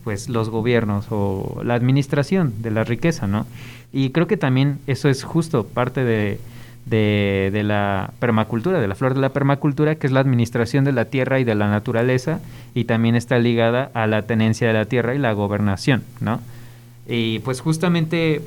[0.07, 3.45] pues los gobiernos o la administración de la riqueza, ¿no?
[3.93, 6.39] Y creo que también eso es justo parte de,
[6.85, 11.07] de, la permacultura, de la flor de la permacultura, que es la administración de la
[11.07, 12.39] tierra y de la naturaleza,
[12.73, 16.41] y también está ligada a la tenencia de la tierra y la gobernación, ¿no?
[17.09, 18.43] Y pues justamente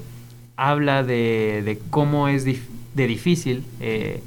[0.56, 4.24] habla de, cómo es de difícil eh,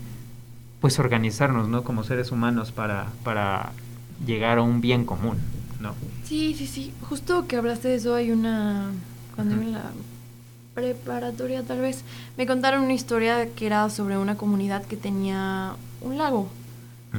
[0.82, 1.82] pues organizarnos, ¿no?
[1.82, 3.72] Como seres humanos para, para
[4.26, 5.38] llegar a un bien común,
[5.80, 5.94] ¿no?
[6.32, 6.94] Sí, sí, sí.
[7.10, 8.90] Justo que hablaste de eso, hay una.
[9.34, 9.82] Cuando en la
[10.72, 12.04] preparatoria, tal vez,
[12.38, 16.48] me contaron una historia que era sobre una comunidad que tenía un lago.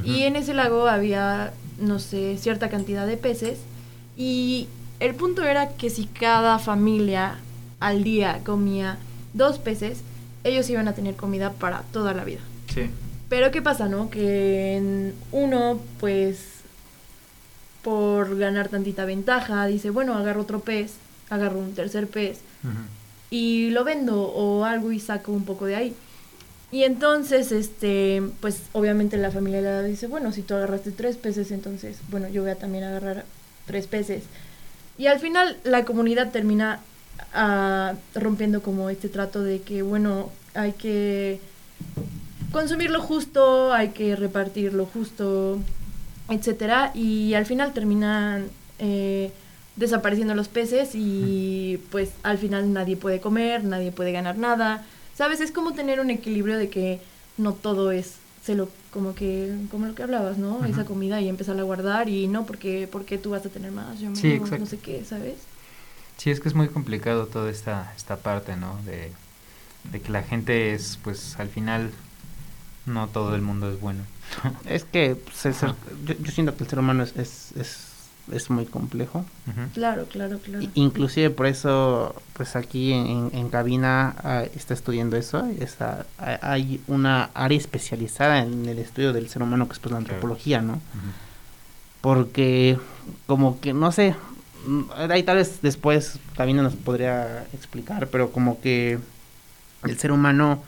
[0.03, 3.59] Y en ese lago había, no sé, cierta cantidad de peces.
[4.17, 4.67] Y
[4.99, 7.35] el punto era que si cada familia
[7.79, 8.97] al día comía
[9.35, 9.99] dos peces,
[10.43, 12.41] ellos iban a tener comida para toda la vida.
[12.73, 12.89] Sí.
[13.29, 14.09] Pero ¿qué pasa, no?
[14.09, 16.52] Que en uno, pues
[17.83, 20.93] por ganar tantita ventaja, dice, bueno, agarro otro pez,
[21.29, 22.39] agarro un tercer pez
[23.29, 25.95] y lo vendo o algo y saco un poco de ahí.
[26.71, 31.51] Y entonces, este, pues obviamente la familia le dice, bueno, si tú agarraste tres peces,
[31.51, 33.25] entonces, bueno, yo voy a también agarrar
[33.67, 34.23] tres peces.
[34.97, 36.79] Y al final la comunidad termina
[37.33, 41.39] ah, rompiendo como este trato de que, bueno, hay que
[42.51, 45.59] consumir lo justo, hay que repartir lo justo,
[46.29, 48.47] etcétera, y al final terminan
[48.79, 49.31] eh,
[49.75, 54.85] desapareciendo los peces y pues al final nadie puede comer, nadie puede ganar nada.
[55.15, 55.41] ¿Sabes?
[55.41, 56.99] Es como tener un equilibrio de que
[57.37, 60.65] no todo es se lo como que como lo que hablabas, ¿no?
[60.65, 63.99] Esa comida y empezar a guardar y no porque porque tú vas a tener más,
[63.99, 65.35] yo sí, no sé qué, ¿sabes?
[66.17, 68.77] Sí, es que es muy complicado toda esta esta parte, ¿no?
[68.85, 69.11] De,
[69.91, 71.91] de que la gente es pues al final
[72.85, 74.03] no todo el mundo es bueno.
[74.65, 75.61] es que pues,
[76.05, 77.51] yo, siento que el ser humano es, es,
[78.31, 79.25] es, muy complejo.
[79.73, 80.65] Claro, claro, claro.
[80.75, 85.45] Inclusive por eso, pues aquí en, en cabina ah, está estudiando eso.
[85.59, 89.97] Está, hay una área especializada en el estudio del ser humano que es pues la
[89.97, 90.81] antropología, ¿no?
[92.01, 92.77] Porque
[93.27, 94.15] como que, no sé,
[94.67, 98.99] mm, ahí tal vez después cabina nos podría explicar, pero como que
[99.83, 100.63] el ser humano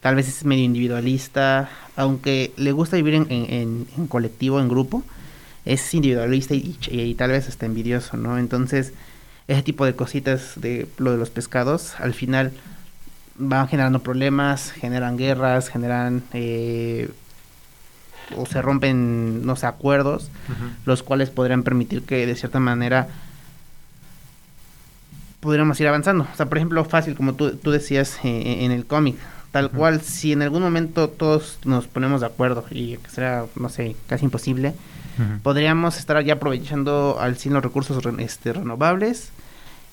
[0.00, 5.04] tal vez es medio individualista, aunque le gusta vivir en, en, colectivo, en grupo,
[5.64, 8.38] es individualista y, y, tal vez está envidioso, ¿no?
[8.38, 8.94] Entonces,
[9.46, 12.52] ese tipo de cositas de lo de los pescados, al final
[13.36, 17.10] van generando problemas, generan guerras, generan eh,
[18.36, 20.30] o se rompen, no sé, acuerdos,
[20.86, 23.08] los cuales podrían permitir que de cierta manera
[25.40, 26.26] pudiéramos ir avanzando.
[26.32, 29.16] O sea, por ejemplo, fácil, como tú, tú decías eh, en el cómic,
[29.52, 33.68] tal cual, si en algún momento todos nos ponemos de acuerdo y que será, no
[33.68, 34.74] sé, casi imposible,
[35.42, 39.30] podríamos estar ya aprovechando al 100 los recursos este, renovables,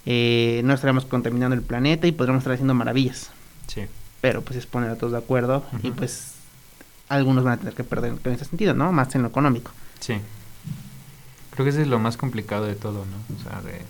[0.06, 3.30] eh, no estaríamos contaminando el planeta y podríamos estar haciendo maravillas.
[3.68, 3.82] Sí.
[4.22, 6.34] Pero pues es poner a todos de acuerdo y pues
[7.10, 8.92] algunos van a tener que perder en ese sentido, ¿no?
[8.92, 9.72] Más en lo económico.
[10.00, 10.16] Sí.
[11.52, 13.36] Creo que ese es lo más complicado de todo, ¿no?
[13.36, 13.82] O sea, de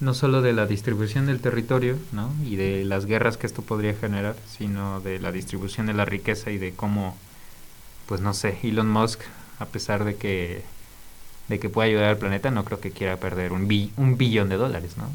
[0.00, 2.32] no solo de la distribución del territorio, ¿no?
[2.44, 6.50] Y de las guerras que esto podría generar, sino de la distribución de la riqueza
[6.50, 7.16] y de cómo,
[8.06, 9.20] pues no sé, Elon Musk,
[9.58, 10.62] a pesar de que
[11.48, 13.62] de que pueda ayudar al planeta, no creo que quiera perder un,
[13.96, 15.10] un billón de dólares, ¿no?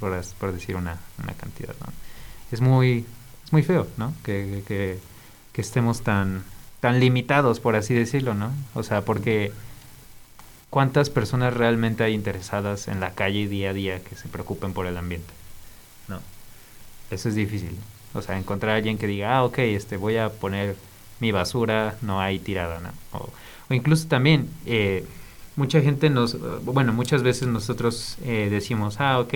[0.00, 1.92] Por, por decir una, una cantidad, ¿no?
[2.50, 3.04] Es muy,
[3.44, 4.14] es muy feo, ¿no?
[4.24, 4.98] Que, que,
[5.52, 6.42] que estemos tan,
[6.80, 8.50] tan limitados, por así decirlo, ¿no?
[8.74, 9.52] O sea, porque
[10.74, 14.88] ¿cuántas personas realmente hay interesadas en la calle día a día que se preocupen por
[14.88, 15.32] el ambiente?
[16.08, 16.18] No,
[17.12, 17.76] eso es difícil.
[18.12, 20.74] O sea, encontrar a alguien que diga, ah, ok, este, voy a poner
[21.20, 22.90] mi basura, no hay tirada, ¿no?
[23.16, 23.30] O,
[23.72, 25.04] incluso también, eh,
[25.54, 29.32] mucha gente nos, bueno, muchas veces nosotros eh, decimos, ah, ok,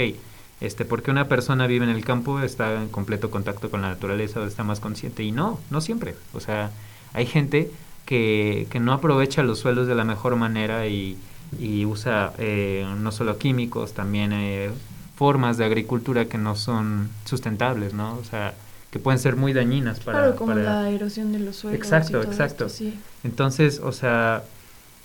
[0.61, 4.41] este, porque una persona vive en el campo, está en completo contacto con la naturaleza
[4.41, 5.23] o está más consciente.
[5.23, 6.17] Y no, no siempre.
[6.33, 6.73] O sea,
[7.13, 7.71] hay gente
[8.09, 11.19] que, que no aprovecha los suelos de la mejor manera y,
[11.61, 14.71] y usa eh, no solo químicos, también eh,
[15.15, 18.17] formas de agricultura que no son sustentables, ¿no?
[18.17, 18.55] O sea,
[18.91, 20.21] que pueden ser muy dañinas para...
[20.21, 21.79] Claro, como la erosión de los suelos.
[21.79, 22.71] Exacto, exacto.
[22.71, 22.99] sí.
[23.25, 24.43] Entonces, o sea,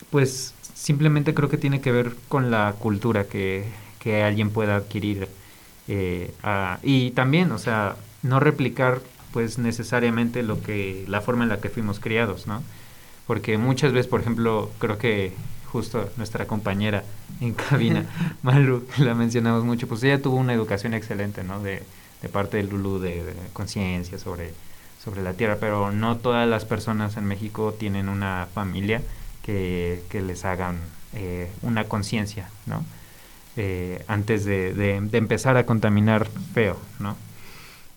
[0.10, 3.66] pues simplemente creo que tiene que ver con la cultura que,
[4.00, 5.28] que alguien pueda adquirir.
[5.90, 6.34] Eh,
[6.84, 9.02] y también, o sea, no replicar
[9.34, 12.64] pues necesariamente lo que la forma en la que fuimos criados, ¿no?
[13.28, 15.34] Porque muchas veces, por ejemplo, creo que
[15.74, 17.04] justo nuestra compañera
[17.42, 18.06] en cabina,
[18.44, 21.62] Malu, la mencionamos mucho, pues ella tuvo una educación excelente, ¿no?
[21.62, 21.84] De,
[22.22, 24.54] de parte del Lulu, de, conciencia sobre,
[25.04, 29.02] sobre la tierra, pero no todas las personas en México tienen una familia
[29.44, 30.78] que, que les hagan
[31.14, 32.84] eh, una conciencia, ¿no?
[33.56, 37.16] Eh, antes de, de, de, empezar a contaminar feo, ¿no?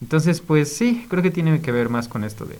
[0.03, 2.59] Entonces, pues sí, creo que tiene que ver más con esto de,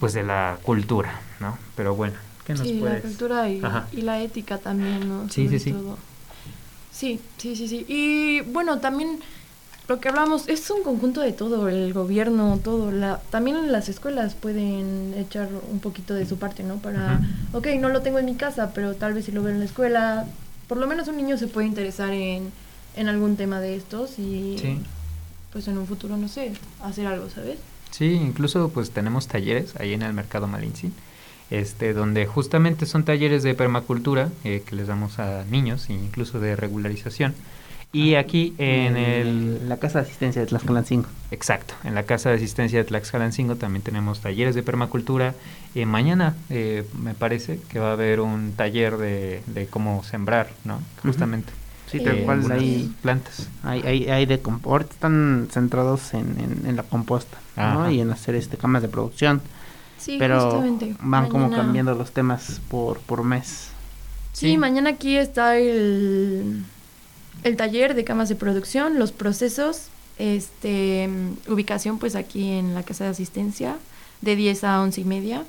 [0.00, 1.56] pues de la cultura, ¿no?
[1.76, 5.28] Pero bueno, ¿qué nos sí, la cultura y, y, la ética también, ¿no?
[5.28, 5.74] Sí, sí, sí.
[6.90, 7.84] Sí, sí, sí, sí.
[7.86, 9.20] Y bueno, también
[9.88, 12.90] lo que hablamos es un conjunto de todo, el gobierno, todo.
[12.90, 16.76] La, también las escuelas pueden echar un poquito de su parte, ¿no?
[16.76, 17.20] Para,
[17.52, 19.66] ok, no lo tengo en mi casa, pero tal vez si lo veo en la
[19.66, 20.26] escuela,
[20.66, 22.50] por lo menos un niño se puede interesar en,
[22.96, 24.56] en algún tema de estos y
[25.52, 27.58] pues en un futuro, no sé, hacer algo, ¿sabes?
[27.90, 30.92] Sí, incluso pues tenemos talleres ahí en el mercado Malintzin,
[31.50, 36.40] este, donde justamente son talleres de permacultura eh, que les damos a niños e incluso
[36.40, 37.34] de regularización
[37.92, 39.68] y aquí en el...
[39.68, 41.08] La Casa de Asistencia de Tlaxcalancingo.
[41.32, 45.34] Exacto, en la Casa de Asistencia de Tlaxcalancingo también tenemos talleres de permacultura.
[45.74, 50.50] Eh, mañana eh, me parece que va a haber un taller de, de cómo sembrar,
[50.64, 50.80] ¿no?
[51.02, 51.52] Justamente.
[51.90, 53.48] Sí, tal eh, cual hay plantas.
[53.62, 57.90] Hay, hay, hay de compost, están centrados en, en, la composta, ¿no?
[57.90, 59.40] Y en hacer este camas de producción.
[59.98, 60.62] Sí, pero
[61.00, 63.68] van como cambiando los temas por, por mes.
[64.32, 66.64] sí, mañana aquí está el
[67.42, 69.88] el taller de camas de producción, los procesos,
[70.18, 71.08] este,
[71.48, 73.78] ubicación pues aquí en la casa de asistencia
[74.20, 75.44] de 10 a 11 y media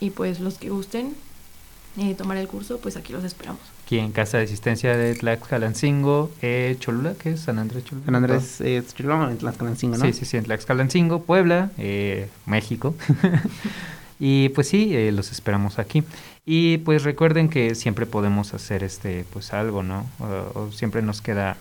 [0.00, 1.14] y pues los que gusten
[1.96, 3.60] eh, tomar el curso pues aquí los esperamos.
[3.84, 7.40] Aquí en casa de asistencia de Tlaxcalancingo, eh, Cholula, ¿qué es?
[7.40, 8.06] San Andrés Cholula.
[8.06, 10.04] San Andrés eh, Cholula en Tlaxcalancingo, ¿no?
[10.04, 12.94] Sí, sí, sí, en Tlaxcalancingo, Puebla, eh, México.
[14.18, 16.02] y pues sí, eh, los esperamos aquí.
[16.46, 20.06] Y pues recuerden que siempre podemos hacer este pues algo, ¿no?
[20.18, 21.56] O, siempre nos queda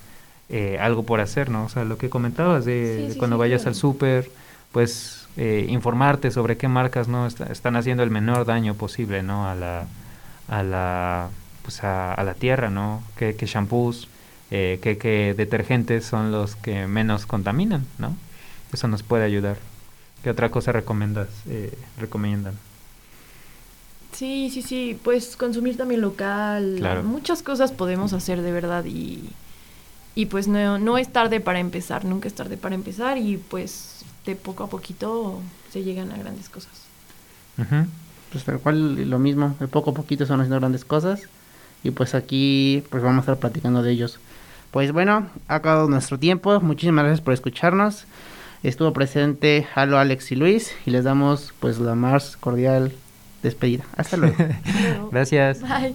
[0.50, 1.66] eh, algo por hacer, ¿no?
[1.66, 4.30] O sea, lo que comentabas de, cuando vayas al súper,
[4.72, 9.48] pues eh, informarte sobre qué marcas no están haciendo el menor daño posible, ¿no?
[9.48, 9.88] A la
[10.48, 11.30] a la
[11.64, 13.02] pues a, la tierra, ¿no?
[13.16, 14.10] ¿Qué, qué shampoos,
[14.52, 18.16] eh, qué, qué detergentes son los que menos contaminan, ¿no?
[18.74, 19.58] Eso nos puede ayudar.
[20.24, 22.54] ¿Qué otra cosa recomiendas, eh, recomiendan?
[24.14, 29.28] Sí, sí, sí, pues consumir también local, muchas cosas podemos hacer de verdad y,
[30.14, 34.06] y pues no, no es tarde para empezar, nunca es tarde para empezar y pues
[34.26, 35.41] de poco a poquito
[35.72, 36.72] se llegan a grandes cosas.
[38.34, 41.30] Pues tal cual lo mismo, de poco a poquito están haciendo grandes cosas
[41.84, 44.20] y pues aquí pues vamos a estar platicando de ellos.
[44.72, 48.06] Pues bueno, ha acabado nuestro tiempo, muchísimas gracias por escucharnos.
[48.64, 52.94] Estuvo presente Halo, Alex y Luis y les damos pues la más cordial
[53.44, 53.84] despedida.
[53.96, 54.36] Hasta luego.
[55.12, 55.62] Gracias.
[55.62, 55.94] Bye.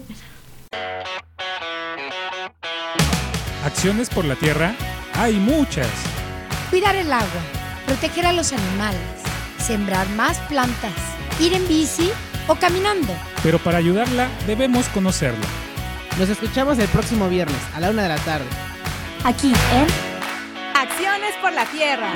[3.64, 4.74] Acciones por la tierra
[5.14, 5.88] hay muchas.
[6.70, 7.42] Cuidar el agua,
[7.86, 9.00] proteger a los animales,
[9.58, 10.92] sembrar más plantas,
[11.40, 12.10] ir en bici
[12.48, 13.14] o caminando.
[13.42, 15.46] Pero para ayudarla debemos conocerla.
[16.18, 18.46] Nos escuchamos el próximo viernes a la una de la tarde.
[19.24, 19.86] Aquí en
[20.74, 22.12] Acciones por la tierra.